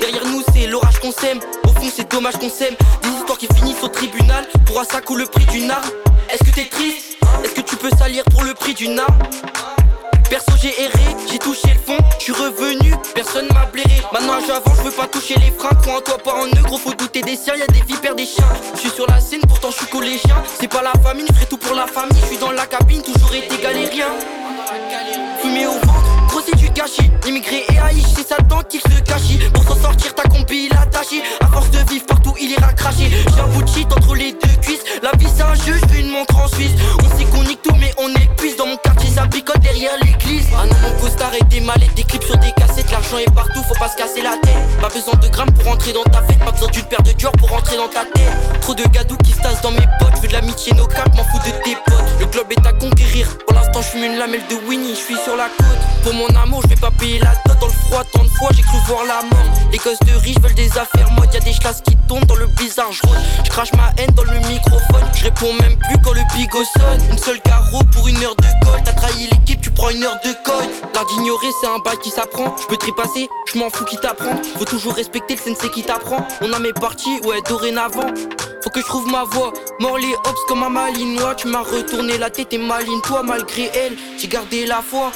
Derrière 0.00 0.26
nous 0.26 0.42
c'est 0.52 0.66
l'orage 0.66 0.98
qu'on 0.98 1.12
sème, 1.12 1.38
au 1.62 1.68
fond 1.68 1.88
c'est 1.94 2.10
dommage 2.10 2.34
qu'on 2.34 2.50
sème. 2.50 2.74
Des 3.02 3.08
histoires 3.10 3.38
qui 3.38 3.46
finissent 3.54 3.80
au 3.84 3.86
tribunal, 3.86 4.44
pour 4.66 4.80
un 4.80 4.84
sac 4.84 5.08
ou 5.08 5.14
le 5.14 5.24
prix 5.26 5.44
d'une 5.46 5.70
arme. 5.70 5.88
Est-ce 6.28 6.42
que 6.42 6.52
t'es 6.52 6.64
triste? 6.64 7.16
Est-ce 7.44 7.54
que 7.54 7.60
tu 7.60 7.76
peux 7.76 7.90
salir 7.96 8.24
pour 8.32 8.42
le 8.42 8.54
prix 8.54 8.74
d'une 8.74 8.98
arme? 8.98 9.18
Perso 10.28 10.50
j'ai 10.60 10.82
erré, 10.82 11.16
j'ai 11.30 11.38
touché 11.38 11.68
le 11.68 11.78
fond, 11.78 12.02
je 12.18 12.24
suis 12.24 12.32
revenu, 12.32 12.92
personne 13.14 13.46
m'a 13.54 13.66
blairé. 13.66 14.02
Maintenant 14.12 14.40
j'avance, 14.44 14.78
je 14.78 14.82
veux 14.82 14.90
pas 14.90 15.06
toucher 15.06 15.36
les 15.38 15.52
freins, 15.52 15.76
crois 15.80 15.98
en 15.98 16.00
toi 16.00 16.18
pas 16.18 16.34
en 16.34 16.46
eux, 16.46 16.62
gros 16.64 16.78
faut 16.78 16.94
douter 16.94 17.20
des 17.20 17.36
siens, 17.36 17.54
y 17.54 17.62
a 17.62 17.68
des 17.68 17.82
vipères, 17.82 18.16
des 18.16 18.26
chiens. 18.26 18.48
Je 18.74 18.80
suis 18.80 18.90
sur 18.90 19.06
la 19.06 19.20
scène, 19.20 19.42
pourtant 19.46 19.70
je 19.70 19.76
suis 19.76 19.86
collégien. 19.86 20.42
C'est 20.58 20.66
pas 20.66 20.82
la 20.82 21.00
famille, 21.00 21.26
je 21.38 21.44
tout 21.44 21.56
pour 21.56 21.76
la 21.76 21.86
famille, 21.86 22.18
je 22.20 22.26
suis 22.26 22.38
dans 22.38 22.50
la 22.50 22.66
cabine, 22.66 23.00
toujours 23.00 23.32
été 23.32 23.62
galérien. 23.62 24.08
Fumé 25.40 25.66
au 25.68 25.74
du 25.74 25.99
Immigré 27.26 27.64
et 27.68 27.78
haï, 27.78 28.02
c'est 28.16 28.26
Satan 28.26 28.62
qu'il 28.62 28.80
se 28.80 29.00
cachit. 29.02 29.38
Pour 29.52 29.62
s'en 29.64 29.76
sortir, 29.76 30.14
ta 30.14 30.22
combi 30.22 30.70
taché. 30.90 31.22
À 31.40 31.46
force 31.48 31.70
de 31.70 31.78
vivre 31.90 32.06
partout, 32.06 32.34
il 32.40 32.52
ira 32.52 32.72
cracher. 32.72 33.10
J'ai 33.10 33.40
un 33.40 33.48
bout 33.48 33.62
de 33.62 33.68
shit 33.68 33.92
entre 33.92 34.14
les 34.14 34.32
deux 34.32 34.56
cuisses. 34.62 34.82
La 35.02 35.10
vie 35.18 35.26
c'est 35.34 35.42
un 35.42 35.54
jeu, 35.54 35.74
je 35.92 35.98
une 35.98 36.08
montre 36.08 36.38
en 36.38 36.48
Suisse. 36.48 36.72
On 37.04 37.18
sait 37.18 37.24
qu'on 37.24 37.42
nique 37.44 37.60
tout, 37.62 37.74
mais 37.78 37.92
on 37.98 38.08
épuise. 38.14 38.56
Dans 38.56 38.66
mon 38.66 38.78
quartier, 38.78 39.10
ça 39.10 39.26
picote 39.26 39.60
derrière 39.60 39.92
l'église. 40.02 40.46
Ah 40.56 40.64
non, 40.64 40.76
mon 40.82 40.98
costard 41.00 41.32
et 41.38 41.44
des 41.44 41.60
mallettes, 41.60 41.94
des 41.94 42.04
clips 42.04 42.24
sur 42.24 42.38
des 42.38 42.52
cassettes. 42.52 42.90
L'argent 42.90 43.18
est 43.18 43.30
partout, 43.34 43.62
faut 43.68 43.78
pas 43.78 43.88
se 43.88 43.96
casser 43.96 44.22
la 44.22 44.38
tête. 44.42 44.80
Pas 44.80 44.88
besoin 44.88 45.14
de 45.20 45.28
grammes 45.28 45.52
pour 45.52 45.66
rentrer 45.66 45.92
dans 45.92 46.04
ta 46.04 46.22
fête. 46.22 46.38
Pas 46.38 46.52
besoin 46.52 46.70
d'une 46.70 46.84
paire 46.84 47.02
de 47.02 47.12
dior 47.12 47.32
pour 47.32 47.50
rentrer 47.50 47.76
dans 47.76 47.88
ta 47.88 48.06
tête. 48.06 48.60
Trop 48.62 48.74
de 48.74 48.84
gadou 48.84 49.16
qui 49.18 49.32
se 49.32 49.40
tassent 49.42 49.60
dans 49.60 49.72
mes 49.72 49.86
potes. 49.98 50.16
Je 50.16 50.22
veux 50.22 50.28
de 50.28 50.32
l'amitié, 50.32 50.72
nos 50.72 50.86
caps, 50.86 51.14
m'en 51.14 51.24
fous 51.24 51.38
de 51.44 51.52
tes 51.62 51.76
potes. 51.84 52.08
Le 52.20 52.26
globe 52.26 52.50
est 52.52 52.66
à 52.66 52.72
conquérir. 52.72 53.36
Pour 53.46 53.54
l'instant, 53.54 53.82
je 53.82 53.88
fume 53.88 54.04
une 54.04 54.16
lamelle 54.16 54.46
de 54.48 54.56
Winnie, 54.66 54.94
je 54.94 55.00
suis 55.00 55.18
sur 55.24 55.36
la 55.36 55.48
côte. 55.48 55.80
Pour 56.02 56.14
mon 56.14 56.28
amour, 56.42 56.62
Tant 58.04 58.22
de 58.22 58.28
fois, 58.28 58.48
j'ai 58.54 58.62
cru 58.62 58.78
voir 58.86 59.04
la 59.04 59.22
mort. 59.22 59.70
Les 59.72 59.78
gosses 59.78 59.98
de 60.00 60.12
riches 60.12 60.38
veulent 60.40 60.54
des 60.54 60.70
affaires 60.78 61.10
mode. 61.12 61.32
Y'a 61.34 61.40
des 61.40 61.52
chlasses 61.52 61.82
qui 61.82 61.96
tombent 62.08 62.24
dans 62.24 62.36
le 62.36 62.46
blizzard, 62.46 62.92
je 62.92 63.02
Je 63.44 63.50
crache 63.50 63.72
ma 63.74 63.92
haine 63.98 64.10
dans 64.14 64.24
le 64.24 64.38
microphone. 64.48 65.04
Je 65.14 65.24
réponds 65.24 65.52
même 65.60 65.76
plus 65.76 65.98
quand 66.02 66.12
le 66.12 66.22
bigot 66.34 66.64
sonne. 66.64 67.00
Une 67.10 67.18
seule 67.18 67.40
carreau 67.42 67.82
pour 67.92 68.08
une 68.08 68.22
heure 68.24 68.36
de 68.36 68.64
colle. 68.64 68.80
T'as 68.84 68.92
trahi 68.92 69.28
l'équipe, 69.30 69.60
tu 69.60 69.69
prends 69.80 69.90
une 69.90 70.04
heure 70.04 70.20
de 70.22 70.32
colle. 70.44 70.68
L'art 70.94 71.06
d'ignorer, 71.06 71.46
c'est 71.58 71.66
un 71.66 71.78
bail 71.78 71.96
qui 72.02 72.10
s'apprend. 72.10 72.54
Je 72.60 72.66
peux 72.66 72.76
trépasser, 72.76 73.30
je 73.50 73.58
m'en 73.58 73.70
fous 73.70 73.86
qui 73.86 73.96
t'apprend. 73.96 74.36
Faut 74.58 74.66
toujours 74.66 74.92
respecter 74.92 75.36
le 75.36 75.54
sensei 75.54 75.70
qui 75.70 75.82
t'apprend. 75.82 76.26
On 76.42 76.52
a 76.52 76.58
mes 76.58 76.74
parties, 76.74 77.18
ouais, 77.24 77.40
dorénavant. 77.48 78.12
Faut 78.62 78.68
que 78.68 78.80
je 78.80 78.84
trouve 78.84 79.06
ma 79.06 79.24
voix. 79.24 79.54
Mort 79.78 79.96
les 79.96 80.12
hops 80.12 80.44
comme 80.46 80.62
un 80.62 80.68
malinois. 80.68 81.34
Tu 81.34 81.48
m'as 81.48 81.62
retourné 81.62 82.18
la 82.18 82.28
tête 82.28 82.52
et 82.52 82.58
maline 82.58 83.00
toi 83.02 83.22
malgré 83.22 83.70
elle. 83.74 83.96
J'ai 84.18 84.28
gardé 84.28 84.66
la 84.66 84.82
foi. 84.82 85.12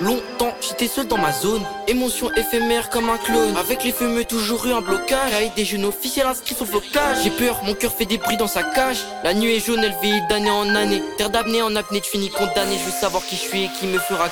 Longtemps, 0.00 0.54
j'étais 0.60 0.86
seul 0.86 1.08
dans 1.08 1.18
ma 1.18 1.32
zone. 1.32 1.64
Émotion 1.88 2.30
éphémère 2.36 2.88
comme 2.88 3.10
un 3.10 3.16
clone. 3.18 3.56
Avec 3.56 3.82
les 3.82 3.90
fumeux, 3.90 4.24
toujours 4.24 4.64
eu 4.66 4.72
un 4.72 4.80
blocage. 4.80 5.34
Avec 5.34 5.54
des 5.56 5.64
jeunes 5.64 5.86
officiels 5.86 6.28
inscrits 6.28 6.54
sur 6.54 6.66
le 6.66 6.70
flocage. 6.70 7.16
J'ai 7.24 7.30
peur, 7.30 7.62
mon 7.64 7.74
cœur 7.74 7.92
fait 7.92 8.04
des 8.04 8.18
bruits 8.18 8.36
dans 8.36 8.46
sa 8.46 8.62
cage. 8.62 8.98
La 9.24 9.34
nuit 9.34 9.56
est 9.56 9.66
jaune, 9.66 9.82
elle 9.82 9.96
vieillit 10.00 10.22
d'année 10.30 10.50
en 10.50 10.72
année. 10.76 11.02
Terre 11.16 11.30
d'apnée 11.30 11.62
en 11.62 11.74
apnée, 11.74 12.00
tu 12.00 12.12
finis 12.12 12.30
condamné. 12.30 12.78
Je 12.78 12.84
veux 12.84 13.00
savoir 13.00 13.26
qui 13.26 13.34
je 13.34 13.40
suis 13.40 13.64
et 13.64 13.70
qui 13.80 13.87
me 13.88 13.98
fera. 13.98 14.28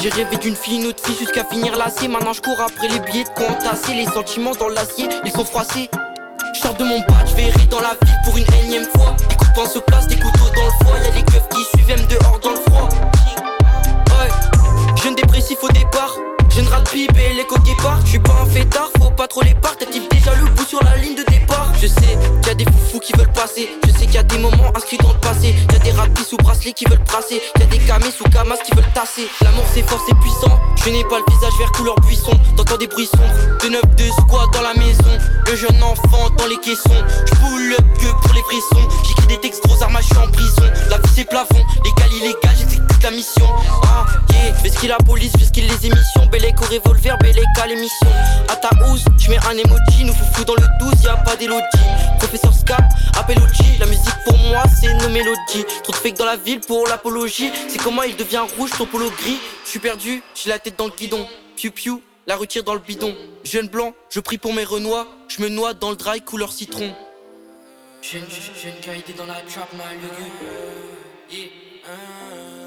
J'ai 0.00 0.08
rêvé 0.08 0.36
d'une 0.36 0.54
fille, 0.54 0.80
une 0.80 0.86
autre 0.86 1.04
fille 1.04 1.16
jusqu'à 1.16 1.44
finir 1.44 1.76
lassé. 1.76 2.08
Maintenant, 2.08 2.32
je 2.32 2.40
cours 2.40 2.60
après 2.60 2.88
les 2.88 3.00
billets 3.00 3.24
de 3.24 3.44
entasser. 3.44 3.94
Les 3.94 4.06
sentiments 4.06 4.54
dans 4.54 4.68
l'acier, 4.68 5.08
ils 5.24 5.32
sont 5.32 5.44
froissés. 5.44 5.90
Je 6.54 6.60
sors 6.60 6.74
de 6.74 6.84
mon 6.84 6.98
badge, 7.00 7.32
vais 7.34 7.50
dans 7.70 7.80
la 7.80 7.96
ville 8.02 8.16
pour 8.24 8.36
une 8.36 8.52
énième 8.64 8.86
fois. 8.96 9.14
Des 9.28 9.36
coups 9.36 9.52
de 9.64 9.68
se 9.68 9.78
placent, 9.80 10.08
des 10.08 10.16
couteaux 10.16 10.50
dans 10.54 10.64
le 10.64 10.84
foie. 10.84 10.98
Y'a 11.04 11.10
des 11.10 11.22
keufs 11.22 11.48
qui 11.48 11.64
suivent, 11.76 11.90
M 11.90 12.06
dehors 12.08 12.38
dans 12.40 12.50
le 12.50 12.56
froid. 12.56 12.88
Ouais, 14.10 14.30
jeune 15.02 15.14
dépressif 15.14 15.58
au 15.62 15.68
départ. 15.68 16.14
Jeune 16.54 16.68
rat 16.68 16.82
pipe 16.82 17.16
et 17.16 17.34
l'écho 17.34 17.58
départ. 17.58 18.00
Je 18.04 18.10
suis 18.10 18.18
pas 18.18 18.36
un 18.42 18.46
fêtard, 18.46 18.90
faut 18.98 19.10
pas 19.10 19.26
trop 19.28 19.42
les 19.42 19.54
parts. 19.54 19.76
T'actives 19.76 20.08
déjà 20.10 20.34
le 20.34 20.50
bout 20.50 20.66
sur 20.66 20.82
la 20.82 20.96
ligne 20.96 21.14
de 21.14 21.24
départ. 21.30 21.72
Je 21.80 21.86
sais 21.86 22.18
qu'il 22.42 22.46
y 22.46 22.50
a 22.50 22.54
des 22.54 22.64
foufous 22.64 23.00
qui 23.00 23.12
veulent 23.12 23.32
passer. 23.32 23.68
Je 23.86 23.90
sais 23.92 24.06
qu'il 24.06 24.14
y 24.14 24.18
a 24.18 24.22
des 24.22 24.38
moments 24.38 24.72
inscrits 24.74 24.98
dans 24.98 25.12
le 25.12 25.20
passé. 25.20 25.54
Y 25.72 25.76
a 25.76 25.78
des 25.78 25.92
rapis 25.92 26.24
sous 26.24 26.36
bracelet 26.36 26.72
qui 26.72 26.84
veulent 26.86 27.04
brasser. 27.06 27.40
Y 27.58 27.62
a 27.62 27.66
des 27.66 27.78
camés 27.78 28.10
sous 28.10 28.24
camas 28.24 28.56
qui 28.64 28.74
veulent 28.74 28.92
tasser. 28.94 29.28
L'amour 29.42 29.64
c'est 29.72 29.88
fort, 29.88 30.02
c'est 30.06 30.16
puissant. 30.18 30.60
Je 30.84 30.90
n'ai 30.90 31.04
pas 31.04 31.18
le 31.18 31.34
visage 31.34 31.52
vert 31.58 31.72
couleur 31.72 31.94
buisson. 32.00 32.32
T'entends 32.56 32.78
des 32.78 32.88
bruits 32.88 33.06
sombres. 33.06 33.24
De 33.62 33.68
de 33.70 34.10
squat 34.10 34.48
dans 34.52 34.62
la 34.62 34.74
maison. 34.74 35.18
Le 35.46 35.56
jeune 35.56 35.82
enfant 35.82 36.30
dans 36.36 36.46
les 36.46 36.58
caissons. 36.58 37.04
Up 37.70 37.86
que 38.00 38.06
pour 38.22 38.34
les 38.34 38.42
frissons. 38.42 38.88
J'écris 39.06 39.26
des 39.28 39.40
textes 39.40 39.62
gros 39.64 39.80
armes, 39.82 39.96
je 40.00 40.06
suis 40.06 40.16
en 40.16 40.28
prison. 40.30 40.62
La 40.88 40.98
vie 40.98 41.10
c'est 41.14 41.24
plafond. 41.24 41.62
Légal, 41.84 42.12
illégal, 42.12 42.56
la 43.02 43.10
mission. 43.10 43.46
Ah, 43.84 44.06
yeah. 44.32 44.54
Fais 44.54 44.68
ce 44.68 44.78
qu'il 44.78 44.88
la 44.88 44.96
police, 44.98 45.32
ce 45.32 45.50
qu'il 45.50 45.66
les 45.66 45.86
émissions. 45.86 46.26
Bellec 46.30 46.60
au 46.60 46.64
revolver, 46.66 47.16
Bellec 47.18 47.44
à 47.62 47.66
l'émission. 47.66 48.08
À 48.48 48.56
ta 48.56 48.70
housse, 48.86 49.04
je 49.18 49.30
mets 49.30 49.38
un 49.46 49.56
emoji. 49.56 50.04
Nous 50.04 50.12
foufou 50.12 50.44
dans 50.44 50.54
le 50.54 50.66
12, 50.78 51.02
y 51.02 51.08
a 51.08 51.16
pas 51.16 51.36
d'élodie. 51.36 51.62
Professeur 52.18 52.52
Scam, 52.54 52.88
appel 53.18 53.38
OG. 53.38 53.78
La 53.78 53.86
musique 53.86 54.14
pour 54.24 54.36
moi, 54.38 54.62
c'est 54.80 54.92
nos 54.94 55.08
mélodies. 55.08 55.64
Trop 55.82 55.92
de 55.92 55.96
fake 55.96 56.16
dans 56.16 56.26
la 56.26 56.36
ville 56.36 56.60
pour 56.60 56.86
l'apologie. 56.86 57.50
C'est 57.68 57.82
comment 57.82 58.02
il 58.02 58.16
devient 58.16 58.42
rouge, 58.58 58.70
ton 58.76 58.86
polo 58.86 59.10
gris. 59.10 59.38
Je 59.64 59.70
suis 59.70 59.80
perdu, 59.80 60.22
j'ai 60.34 60.50
la 60.50 60.58
tête 60.58 60.78
dans 60.78 60.86
le 60.86 60.92
guidon. 60.96 61.26
Piu 61.56 61.70
piu, 61.70 62.02
la 62.26 62.36
retire 62.36 62.64
dans 62.64 62.74
le 62.74 62.80
bidon. 62.80 63.14
Jeune 63.44 63.68
blanc, 63.68 63.92
je 64.10 64.20
prie 64.20 64.38
pour 64.38 64.52
mes 64.52 64.64
renois. 64.64 65.06
Je 65.28 65.42
me 65.42 65.48
noie 65.48 65.74
dans 65.74 65.90
le 65.90 65.96
dry 65.96 66.20
couleur 66.20 66.52
citron. 66.52 66.92
Jeune, 68.02 68.22
jeune, 68.22 68.72
jeune 68.82 69.16
dans 69.16 69.26
la 69.26 69.40
trap, 69.42 69.72
mal 69.74 69.96
yeah. 71.30 72.59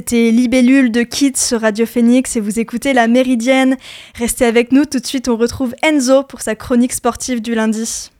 C'était 0.00 0.30
Libellule 0.30 0.90
de 0.90 1.02
Kids 1.02 1.36
sur 1.36 1.60
Radio 1.60 1.84
Phoenix 1.84 2.34
et 2.34 2.40
vous 2.40 2.58
écoutez 2.58 2.94
La 2.94 3.06
Méridienne. 3.06 3.76
Restez 4.14 4.46
avec 4.46 4.72
nous, 4.72 4.86
tout 4.86 4.98
de 4.98 5.04
suite 5.04 5.28
on 5.28 5.36
retrouve 5.36 5.74
Enzo 5.82 6.22
pour 6.22 6.40
sa 6.40 6.54
chronique 6.54 6.94
sportive 6.94 7.42
du 7.42 7.54
lundi. 7.54 8.10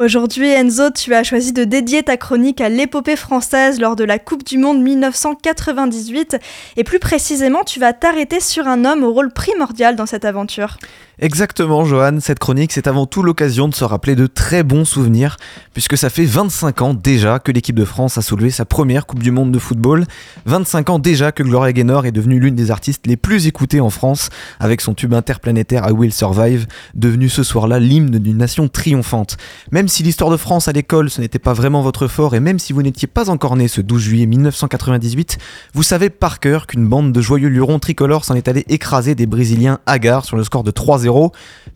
Aujourd'hui, 0.00 0.48
Enzo, 0.48 0.88
tu 0.90 1.12
as 1.12 1.22
choisi 1.22 1.52
de 1.52 1.64
dédier 1.64 2.02
ta 2.02 2.16
chronique 2.16 2.62
à 2.62 2.70
l'épopée 2.70 3.16
française 3.16 3.78
lors 3.78 3.96
de 3.96 4.04
la 4.04 4.18
Coupe 4.18 4.44
du 4.44 4.56
Monde 4.56 4.80
1998. 4.80 6.38
Et 6.78 6.84
plus 6.84 6.98
précisément, 6.98 7.64
tu 7.64 7.80
vas 7.80 7.92
t'arrêter 7.92 8.40
sur 8.40 8.66
un 8.66 8.86
homme 8.86 9.04
au 9.04 9.12
rôle 9.12 9.30
primordial 9.30 9.96
dans 9.96 10.06
cette 10.06 10.24
aventure. 10.24 10.78
Exactement, 11.22 11.84
Johan. 11.84 12.16
Cette 12.18 12.38
chronique, 12.38 12.72
c'est 12.72 12.86
avant 12.86 13.04
tout 13.04 13.22
l'occasion 13.22 13.68
de 13.68 13.74
se 13.74 13.84
rappeler 13.84 14.16
de 14.16 14.26
très 14.26 14.62
bons 14.62 14.86
souvenirs, 14.86 15.36
puisque 15.74 15.98
ça 15.98 16.08
fait 16.08 16.24
25 16.24 16.80
ans 16.80 16.94
déjà 16.94 17.38
que 17.38 17.52
l'équipe 17.52 17.76
de 17.76 17.84
France 17.84 18.16
a 18.16 18.22
soulevé 18.22 18.48
sa 18.50 18.64
première 18.64 19.04
Coupe 19.04 19.22
du 19.22 19.30
Monde 19.30 19.52
de 19.52 19.58
football. 19.58 20.06
25 20.46 20.88
ans 20.88 20.98
déjà 20.98 21.30
que 21.30 21.42
Gloria 21.42 21.74
Gaynor 21.74 22.06
est 22.06 22.10
devenue 22.10 22.40
l'une 22.40 22.54
des 22.54 22.70
artistes 22.70 23.06
les 23.06 23.18
plus 23.18 23.46
écoutées 23.46 23.80
en 23.80 23.90
France, 23.90 24.30
avec 24.60 24.80
son 24.80 24.94
tube 24.94 25.12
interplanétaire 25.12 25.86
I 25.90 25.92
Will 25.92 26.10
Survive, 26.10 26.66
devenu 26.94 27.28
ce 27.28 27.42
soir-là 27.42 27.80
l'hymne 27.80 28.18
d'une 28.18 28.38
nation 28.38 28.68
triomphante. 28.68 29.36
Même 29.72 29.88
si 29.88 30.02
l'histoire 30.02 30.30
de 30.30 30.38
France 30.38 30.68
à 30.68 30.72
l'école, 30.72 31.10
ce 31.10 31.20
n'était 31.20 31.38
pas 31.38 31.52
vraiment 31.52 31.82
votre 31.82 32.08
fort, 32.08 32.34
et 32.34 32.40
même 32.40 32.58
si 32.58 32.72
vous 32.72 32.80
n'étiez 32.82 33.08
pas 33.08 33.28
encore 33.28 33.56
né 33.56 33.68
ce 33.68 33.82
12 33.82 34.00
juillet 34.00 34.24
1998, 34.24 35.36
vous 35.74 35.82
savez 35.82 36.08
par 36.08 36.40
cœur 36.40 36.66
qu'une 36.66 36.88
bande 36.88 37.12
de 37.12 37.20
joyeux 37.20 37.48
lurons 37.48 37.78
tricolores 37.78 38.24
s'en 38.24 38.36
est 38.36 38.48
allée 38.48 38.64
écraser 38.70 39.14
des 39.14 39.26
Brésiliens 39.26 39.80
hagards 39.84 40.24
sur 40.24 40.38
le 40.38 40.44
score 40.44 40.64
de 40.64 40.70
3-0 40.70 41.09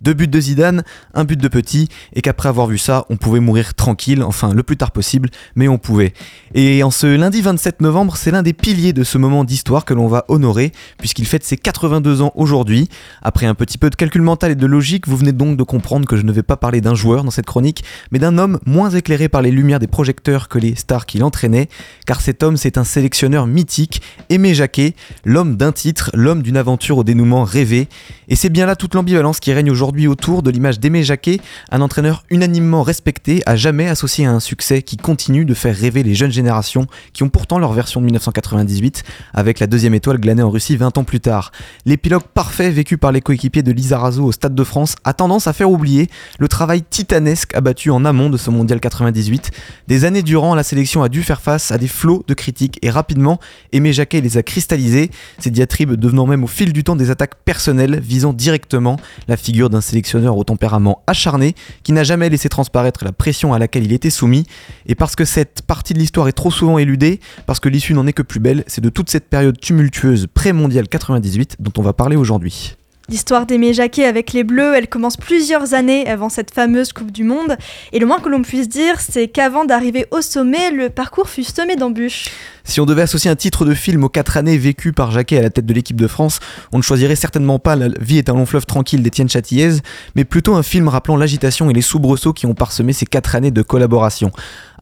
deux 0.00 0.14
buts 0.14 0.28
de 0.28 0.40
Zidane, 0.40 0.84
un 1.14 1.24
but 1.24 1.40
de 1.40 1.48
Petit, 1.48 1.88
et 2.14 2.22
qu'après 2.22 2.48
avoir 2.48 2.66
vu 2.66 2.78
ça, 2.78 3.04
on 3.10 3.16
pouvait 3.16 3.40
mourir 3.40 3.74
tranquille, 3.74 4.22
enfin 4.22 4.52
le 4.54 4.62
plus 4.62 4.76
tard 4.76 4.90
possible, 4.90 5.30
mais 5.54 5.68
on 5.68 5.78
pouvait. 5.78 6.12
Et 6.54 6.82
en 6.82 6.90
ce 6.90 7.06
lundi 7.06 7.40
27 7.40 7.80
novembre, 7.80 8.16
c'est 8.16 8.30
l'un 8.30 8.42
des 8.42 8.52
piliers 8.52 8.92
de 8.92 9.04
ce 9.04 9.18
moment 9.18 9.44
d'histoire 9.44 9.84
que 9.84 9.94
l'on 9.94 10.08
va 10.08 10.24
honorer, 10.28 10.72
puisqu'il 10.98 11.26
fête 11.26 11.44
ses 11.44 11.56
82 11.56 12.22
ans 12.22 12.32
aujourd'hui. 12.34 12.88
Après 13.22 13.46
un 13.46 13.54
petit 13.54 13.78
peu 13.78 13.90
de 13.90 13.96
calcul 13.96 14.22
mental 14.22 14.52
et 14.52 14.54
de 14.54 14.66
logique, 14.66 15.08
vous 15.08 15.16
venez 15.16 15.32
donc 15.32 15.56
de 15.56 15.62
comprendre 15.62 16.06
que 16.06 16.16
je 16.16 16.22
ne 16.22 16.32
vais 16.32 16.42
pas 16.42 16.56
parler 16.56 16.80
d'un 16.80 16.94
joueur 16.94 17.24
dans 17.24 17.30
cette 17.30 17.46
chronique, 17.46 17.84
mais 18.10 18.18
d'un 18.18 18.38
homme 18.38 18.58
moins 18.66 18.90
éclairé 18.90 19.28
par 19.28 19.42
les 19.42 19.50
lumières 19.50 19.78
des 19.78 19.86
projecteurs 19.86 20.48
que 20.48 20.58
les 20.58 20.74
stars 20.74 21.06
qu'il 21.06 21.24
entraînait, 21.24 21.68
car 22.06 22.20
cet 22.20 22.42
homme 22.42 22.56
c'est 22.56 22.78
un 22.78 22.84
sélectionneur 22.84 23.46
mythique, 23.46 24.02
Aimé 24.28 24.54
Jacquet, 24.54 24.94
l'homme 25.24 25.56
d'un 25.56 25.72
titre, 25.72 26.10
l'homme 26.14 26.42
d'une 26.42 26.56
aventure 26.56 26.98
au 26.98 27.04
dénouement 27.04 27.44
rêvé, 27.44 27.88
et 28.28 28.36
c'est 28.36 28.50
bien 28.50 28.66
là 28.66 28.76
toute 28.76 28.94
l'ambivalence 28.94 29.23
qui 29.32 29.52
règne 29.52 29.70
aujourd'hui 29.70 30.06
autour 30.06 30.42
de 30.42 30.50
l'image 30.50 30.78
d'Aimé 30.78 31.02
Jacquet, 31.02 31.40
un 31.70 31.80
entraîneur 31.80 32.24
unanimement 32.30 32.82
respecté, 32.82 33.42
à 33.46 33.56
jamais 33.56 33.88
associé 33.88 34.26
à 34.26 34.32
un 34.32 34.40
succès 34.40 34.82
qui 34.82 34.96
continue 34.96 35.44
de 35.44 35.54
faire 35.54 35.74
rêver 35.74 36.02
les 36.02 36.14
jeunes 36.14 36.30
générations 36.30 36.86
qui 37.12 37.22
ont 37.22 37.28
pourtant 37.28 37.58
leur 37.58 37.72
version 37.72 38.00
de 38.00 38.04
1998 38.06 39.02
avec 39.32 39.60
la 39.60 39.66
deuxième 39.66 39.94
étoile 39.94 40.18
glanée 40.18 40.42
en 40.42 40.50
Russie 40.50 40.76
20 40.76 40.98
ans 40.98 41.04
plus 41.04 41.20
tard. 41.20 41.52
L'épilogue 41.86 42.24
parfait 42.34 42.70
vécu 42.70 42.98
par 42.98 43.12
les 43.12 43.20
coéquipiers 43.20 43.62
de 43.62 43.72
Lizarazo 43.72 44.24
au 44.24 44.32
Stade 44.32 44.54
de 44.54 44.64
France 44.64 44.96
a 45.04 45.14
tendance 45.14 45.46
à 45.46 45.52
faire 45.52 45.70
oublier 45.70 46.08
le 46.38 46.48
travail 46.48 46.82
titanesque 46.82 47.54
abattu 47.54 47.90
en 47.90 48.04
amont 48.04 48.30
de 48.30 48.36
ce 48.36 48.50
mondial 48.50 48.80
98. 48.80 49.50
Des 49.88 50.04
années 50.04 50.22
durant, 50.22 50.54
la 50.54 50.62
sélection 50.62 51.02
a 51.02 51.08
dû 51.08 51.22
faire 51.22 51.40
face 51.40 51.72
à 51.72 51.78
des 51.78 51.88
flots 51.88 52.24
de 52.26 52.34
critiques 52.34 52.78
et 52.82 52.90
rapidement, 52.90 53.40
Aimé 53.72 53.92
Jacquet 53.92 54.20
les 54.20 54.36
a 54.36 54.42
cristallisés, 54.42 55.10
ces 55.38 55.50
diatribes 55.50 55.94
devenant 55.94 56.26
même 56.26 56.44
au 56.44 56.48
fil 56.48 56.72
du 56.72 56.84
temps 56.84 56.96
des 56.96 57.10
attaques 57.10 57.36
personnelles 57.44 58.00
visant 58.00 58.32
directement 58.32 58.96
la 59.28 59.36
figure 59.36 59.70
d'un 59.70 59.80
sélectionneur 59.80 60.36
au 60.36 60.44
tempérament 60.44 61.02
acharné 61.06 61.54
qui 61.82 61.92
n'a 61.92 62.04
jamais 62.04 62.28
laissé 62.28 62.48
transparaître 62.48 63.04
la 63.04 63.12
pression 63.12 63.52
à 63.52 63.58
laquelle 63.58 63.84
il 63.84 63.92
était 63.92 64.10
soumis. 64.10 64.46
Et 64.86 64.94
parce 64.94 65.16
que 65.16 65.24
cette 65.24 65.62
partie 65.62 65.94
de 65.94 65.98
l'histoire 65.98 66.28
est 66.28 66.32
trop 66.32 66.50
souvent 66.50 66.78
éludée, 66.78 67.20
parce 67.46 67.60
que 67.60 67.68
l'issue 67.68 67.94
n'en 67.94 68.06
est 68.06 68.12
que 68.12 68.22
plus 68.22 68.40
belle, 68.40 68.64
c'est 68.66 68.82
de 68.82 68.90
toute 68.90 69.10
cette 69.10 69.28
période 69.28 69.58
tumultueuse 69.58 70.26
pré-mondiale 70.32 70.88
98 70.88 71.56
dont 71.60 71.72
on 71.78 71.82
va 71.82 71.92
parler 71.92 72.16
aujourd'hui. 72.16 72.76
L'histoire 73.10 73.44
d'Aimé 73.44 73.74
Jacquet 73.74 74.06
avec 74.06 74.32
les 74.32 74.44
Bleus, 74.44 74.74
elle 74.74 74.88
commence 74.88 75.18
plusieurs 75.18 75.74
années 75.74 76.08
avant 76.08 76.30
cette 76.30 76.54
fameuse 76.54 76.94
Coupe 76.94 77.12
du 77.12 77.22
Monde. 77.22 77.58
Et 77.92 77.98
le 77.98 78.06
moins 78.06 78.18
que 78.18 78.30
l'on 78.30 78.40
puisse 78.40 78.66
dire, 78.66 78.98
c'est 78.98 79.28
qu'avant 79.28 79.66
d'arriver 79.66 80.06
au 80.10 80.22
sommet, 80.22 80.70
le 80.70 80.88
parcours 80.88 81.28
fut 81.28 81.44
semé 81.44 81.76
d'embûches. 81.76 82.30
Si 82.64 82.80
on 82.80 82.86
devait 82.86 83.02
associer 83.02 83.30
un 83.30 83.36
titre 83.36 83.66
de 83.66 83.74
film 83.74 84.04
aux 84.04 84.08
quatre 84.08 84.38
années 84.38 84.56
vécues 84.56 84.94
par 84.94 85.10
Jacquet 85.10 85.36
à 85.36 85.42
la 85.42 85.50
tête 85.50 85.66
de 85.66 85.74
l'équipe 85.74 86.00
de 86.00 86.06
France, 86.06 86.40
on 86.72 86.78
ne 86.78 86.82
choisirait 86.82 87.14
certainement 87.14 87.58
pas 87.58 87.76
La 87.76 87.88
vie 88.00 88.16
est 88.16 88.30
un 88.30 88.32
long 88.32 88.46
fleuve 88.46 88.64
tranquille 88.64 89.02
d'Étienne 89.02 89.28
Châtillaise, 89.28 89.82
mais 90.14 90.24
plutôt 90.24 90.54
un 90.54 90.62
film 90.62 90.88
rappelant 90.88 91.16
l'agitation 91.16 91.68
et 91.68 91.74
les 91.74 91.82
soubresauts 91.82 92.32
qui 92.32 92.46
ont 92.46 92.54
parsemé 92.54 92.94
ces 92.94 93.04
quatre 93.04 93.36
années 93.36 93.50
de 93.50 93.60
collaboration. 93.60 94.32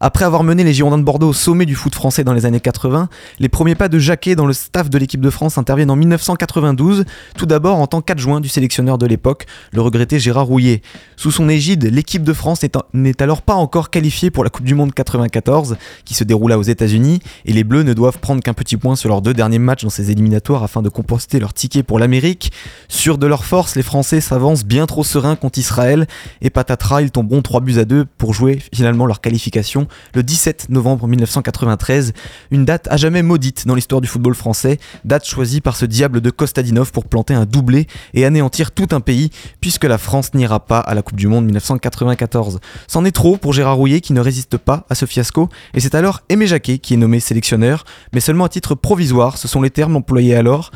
Après 0.05 0.25
avoir 0.25 0.43
mené 0.43 0.65
les 0.65 0.73
Girondins 0.73 0.99
de 0.99 1.05
Bordeaux 1.05 1.29
au 1.29 1.33
sommet 1.33 1.65
du 1.65 1.77
foot 1.77 1.95
français 1.95 2.25
dans 2.25 2.33
les 2.33 2.45
années 2.45 2.59
80, 2.59 3.09
les 3.38 3.49
premiers 3.49 3.77
pas 3.77 3.88
de 3.88 4.01
Jacquet 4.01 4.35
dans 4.35 4.47
le 4.47 4.53
staff 4.53 4.91
de 4.91 4.99
l'équipe 4.99 5.21
de 5.21 5.31
France 5.31 5.59
interviennent 5.59 5.93
en 5.93 5.97
1992, 5.97 7.05
tout 7.37 7.47
d'abord 7.47 7.79
en 7.79 7.87
tant 7.87 8.01
qu'adjoint 8.01 8.41
du 8.41 8.49
sélectionneur 8.49 8.99
de 8.99 9.07
l'époque, 9.07 9.47
le 9.71 9.81
regretté 9.81 10.19
Gérard 10.19 10.47
Rouillet. 10.47 10.83
Sous 11.15 11.31
son 11.31 11.49
égide, 11.49 11.85
l'équipe 11.85 12.25
de 12.25 12.33
France 12.33 12.62
n'est 12.93 13.23
alors 13.23 13.43
pas 13.43 13.55
encore 13.55 13.91
qualifiée 13.91 14.33
pour 14.33 14.43
la 14.43 14.51
Coupe 14.51 14.65
du 14.65 14.75
Monde 14.75 14.93
94, 14.93 15.77
qui 16.05 16.15
se 16.15 16.25
déroula 16.25 16.59
aux 16.59 16.65
États-Unis, 16.65 17.21
et 17.45 17.53
les 17.53 17.62
Bleus 17.62 17.85
ne 17.85 17.95
doivent 17.95 18.19
prendre 18.19 18.43
qu'un 18.43 18.55
petit 18.55 18.77
point 18.77 18.97
sur 18.97 19.09
leurs 19.09 19.23
deux 19.23 19.35
derniers 19.35 19.61
matchs 19.61 19.85
dans 19.85 19.91
ces 19.91 20.11
éliminatoires 20.11 20.65
afin 20.65 20.83
de 20.83 20.88
composter 20.88 21.38
leur 21.38 21.55
ticket 21.55 21.85
pour 21.85 22.01
l'Amérique. 22.01 22.51
Sûrs 22.88 23.19
de 23.19 23.29
leur 23.29 23.45
force, 23.45 23.77
les 23.77 23.85
Français 23.85 24.21
s'avancent 24.21 24.65
bien 24.65 24.87
trop 24.87 25.05
sereins 25.05 25.37
contre 25.37 25.61
Israël, 25.61 26.09
et 26.41 26.51
patatras, 26.51 27.03
ils 27.03 27.12
tomberont 27.12 27.41
3 27.41 27.61
buts 27.61 27.79
à 27.79 27.85
2 27.85 28.05
pour 28.19 28.35
jouer 28.35 28.61
finalement 28.75 29.07
leur 29.07 29.21
qualification 29.21 29.87
le 30.15 30.23
17 30.23 30.69
novembre 30.71 31.07
1993, 31.07 32.13
une 32.51 32.65
date 32.65 32.89
à 32.91 32.97
jamais 32.97 33.23
maudite 33.23 33.67
dans 33.67 33.75
l'histoire 33.75 34.01
du 34.01 34.09
football 34.09 34.35
français, 34.35 34.79
date 35.05 35.27
choisie 35.27 35.61
par 35.61 35.77
ce 35.77 35.85
diable 35.85 36.21
de 36.21 36.31
Kostadinov 36.31 36.93
pour 36.93 37.05
planter 37.05 37.35
un 37.35 37.45
doublé 37.45 37.87
et 38.15 38.25
anéantir 38.25 38.71
tout 38.71 38.89
un 38.93 39.01
pays, 39.01 39.31
puisque 39.61 39.85
la 39.85 39.99
France 39.99 40.35
n'ira 40.35 40.61
pas 40.61 40.81
à 40.81 40.95
la 40.95 41.03
Coupe 41.03 41.17
du 41.19 41.27
Monde 41.27 41.45
1994. 41.47 42.61
C'en 42.87 43.05
est 43.05 43.13
trop 43.13 43.37
pour 43.37 43.53
Gérard 43.53 43.77
Rouillet 43.77 44.01
qui 44.01 44.13
ne 44.13 44.21
résiste 44.21 44.57
pas 44.57 44.87
à 44.91 44.95
ce 44.95 45.07
fiasco, 45.07 45.49
et 45.75 45.81
c'est 45.81 45.95
alors 45.95 46.21
Aimé 46.29 46.47
Jacquet 46.47 46.79
qui 46.79 46.95
est 46.95 46.99
nommé 46.99 47.21
sélectionneur, 47.21 47.85
mais 48.13 48.21
seulement 48.21 48.45
à 48.45 48.49
titre 48.49 48.75
provisoire, 48.75 49.39
ce 49.39 49.49
sont 49.49 49.63
les 49.63 49.71
termes 49.71 49.97
employés 49.97 50.35
alors. 50.35 50.71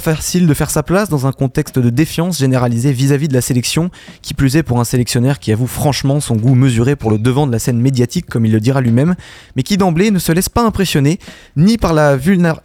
Facile 0.00 0.46
de 0.46 0.52
faire 0.52 0.70
sa 0.70 0.82
place 0.82 1.08
dans 1.08 1.26
un 1.26 1.32
contexte 1.32 1.78
de 1.78 1.88
défiance 1.88 2.38
généralisée 2.38 2.92
vis-à-vis 2.92 3.28
de 3.28 3.34
la 3.34 3.40
sélection, 3.40 3.90
qui 4.20 4.34
plus 4.34 4.56
est 4.56 4.62
pour 4.62 4.78
un 4.78 4.84
sélectionneur 4.84 5.38
qui 5.38 5.52
avoue 5.52 5.66
franchement 5.66 6.20
son 6.20 6.36
goût 6.36 6.54
mesuré 6.54 6.96
pour 6.96 7.10
le 7.10 7.18
devant 7.18 7.46
de 7.46 7.52
la 7.52 7.58
scène 7.58 7.80
médiatique, 7.80 8.26
comme 8.26 8.44
il 8.44 8.52
le 8.52 8.60
dira 8.60 8.80
lui-même, 8.82 9.16
mais 9.56 9.62
qui 9.62 9.78
d'emblée 9.78 10.10
ne 10.10 10.18
se 10.18 10.32
laisse 10.32 10.50
pas 10.50 10.62
impressionner 10.62 11.18
ni 11.56 11.78
par 11.78 11.94
la, 11.94 12.18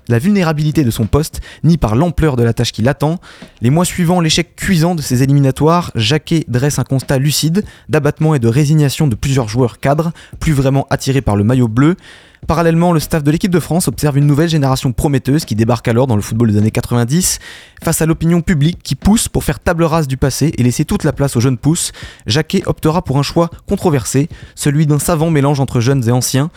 la 0.09 0.19
vulnérabilité 0.19 0.83
de 0.83 0.91
son 0.91 1.05
poste, 1.05 1.41
ni 1.63 1.77
par 1.77 1.95
l'ampleur 1.95 2.35
de 2.35 2.43
la 2.43 2.53
tâche 2.53 2.73
qui 2.73 2.81
l'attend. 2.81 3.19
Les 3.61 3.69
mois 3.69 3.85
suivants 3.85 4.19
l'échec 4.19 4.55
cuisant 4.55 4.93
de 4.93 5.01
ces 5.01 5.23
éliminatoires, 5.23 5.91
Jacquet 5.95 6.43
dresse 6.49 6.79
un 6.79 6.83
constat 6.83 7.17
lucide 7.17 7.63
d'abattement 7.87 8.35
et 8.35 8.39
de 8.39 8.49
résignation 8.49 9.07
de 9.07 9.15
plusieurs 9.15 9.47
joueurs 9.47 9.79
cadres, 9.79 10.11
plus 10.39 10.53
vraiment 10.53 10.85
attirés 10.89 11.21
par 11.21 11.37
le 11.37 11.43
maillot 11.43 11.69
bleu. 11.69 11.95
Parallèlement, 12.47 12.91
le 12.91 12.99
staff 12.99 13.23
de 13.23 13.31
l'équipe 13.31 13.51
de 13.51 13.59
France 13.59 13.87
observe 13.87 14.17
une 14.17 14.25
nouvelle 14.25 14.49
génération 14.49 14.91
prometteuse 14.91 15.45
qui 15.45 15.55
débarque 15.55 15.87
alors 15.87 16.07
dans 16.07 16.15
le 16.15 16.21
football 16.21 16.51
des 16.51 16.57
années 16.57 16.71
90. 16.71 17.39
Face 17.83 18.01
à 18.01 18.05
l'opinion 18.05 18.41
publique 18.41 18.79
qui 18.83 18.95
pousse 18.95 19.29
pour 19.29 19.43
faire 19.43 19.59
table 19.59 19.83
rase 19.83 20.07
du 20.07 20.17
passé 20.17 20.51
et 20.57 20.63
laisser 20.63 20.83
toute 20.83 21.03
la 21.03 21.13
place 21.13 21.35
aux 21.35 21.39
jeunes 21.39 21.57
pousses, 21.57 21.91
Jacquet 22.25 22.63
optera 22.65 23.03
pour 23.03 23.19
un 23.19 23.23
choix 23.23 23.49
controversé, 23.67 24.27
celui 24.55 24.87
d'un 24.87 24.99
savant 24.99 25.29
mélange 25.29 25.59
entre 25.59 25.79
jeunes 25.79 26.07
et 26.07 26.11
anciens. 26.11 26.49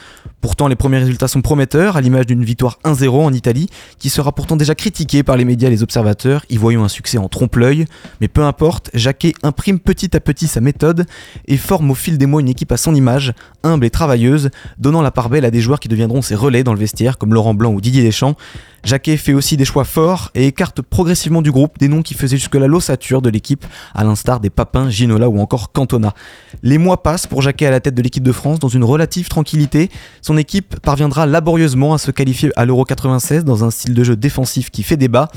Pourtant, 0.45 0.69
les 0.69 0.77
premiers 0.77 0.99
résultats 0.99 1.27
sont 1.27 1.41
prometteurs, 1.41 1.97
à 1.97 2.03
l'image 2.03 2.27
d'une 2.27 2.45
victoire 2.45 2.79
1-0 2.85 3.09
en 3.09 3.33
Italie, 3.33 3.71
qui 3.99 4.11
sera 4.11 4.31
pourtant 4.31 4.57
déjà 4.57 4.75
critiquée 4.75 5.23
par 5.23 5.39
les 5.39 5.47
médias 5.47 5.69
et 5.69 5.71
les 5.71 5.83
observateurs, 5.83 6.45
y 6.51 6.59
voyant 6.59 6.85
un 6.85 6.89
succès 6.89 7.17
en 7.17 7.31
trompe-l'œil. 7.31 7.87
Mais 8.21 8.29
peu 8.29 8.43
importe, 8.43 8.91
Jacquet 8.93 9.33
imprime 9.43 9.81
petit 9.81 10.15
à 10.15 10.21
petit 10.21 10.47
sa 10.47 10.61
méthode 10.61 11.07
et 11.49 11.57
forme 11.57 11.91
au 11.91 11.95
fil 11.95 12.19
des 12.19 12.27
mois 12.27 12.43
une 12.43 12.51
équipe 12.51 12.73
à 12.73 12.77
son 12.77 12.95
image, 12.95 13.33
humble 13.63 13.87
et 13.87 13.91
travailleuse, 13.91 14.51
donnant 14.77 15.01
la 15.01 15.11
part 15.11 15.31
belle 15.31 15.47
à 15.47 15.51
des 15.51 15.63
joueurs 15.63 15.81
qui 15.81 15.89
deviendront 15.89 16.21
ses 16.21 16.35
relais 16.35 16.63
dans 16.63 16.75
le 16.75 16.79
vestiaire, 16.79 17.17
comme 17.17 17.33
Laurent 17.33 17.55
Blanc 17.55 17.73
ou 17.73 17.81
Didier 17.81 18.03
Deschamps. 18.03 18.37
Jacquet 18.85 19.17
fait 19.17 19.33
aussi 19.33 19.57
des 19.57 19.65
choix 19.65 19.85
forts 19.85 20.31
et 20.35 20.47
écarte 20.47 20.83
progressivement 20.83 21.41
du 21.41 21.51
groupe 21.51 21.79
des 21.79 21.89
noms 21.89 22.03
qui 22.03 22.13
faisaient 22.13 22.37
jusque-là 22.37 22.67
l'ossature 22.67 23.23
de 23.23 23.31
l'équipe, 23.31 23.65
à 23.95 24.05
l'instar 24.05 24.41
des 24.41 24.51
Papins, 24.51 24.91
Ginola 24.91 25.31
ou 25.31 25.41
encore 25.41 25.73
Cantona. 25.73 26.13
Les 26.63 26.77
mois 26.77 27.03
passent 27.03 27.27
pour 27.27 27.41
Jacquet 27.41 27.65
à 27.65 27.71
la 27.71 27.81
tête 27.81 27.95
de 27.95 28.03
l'équipe 28.03 28.23
de 28.23 28.33
France 28.33 28.59
dans 28.59 28.69
une 28.69 28.85
relative 28.85 29.29
tranquillité. 29.29 29.91
Son 30.21 30.37
équipe 30.37 30.79
parviendra 30.81 31.25
laborieusement 31.25 31.95
à 31.95 31.99
se 31.99 32.11
qualifier 32.11 32.51
à 32.57 32.67
l'Euro 32.67 32.85
96 32.85 33.45
dans 33.45 33.65
un 33.65 33.71
style 33.71 33.95
de 33.95 34.05
jeu 34.05 34.17
défensif 34.17 34.71
qui 34.71 34.83
fait 34.83 34.99
débat. 34.99 35.29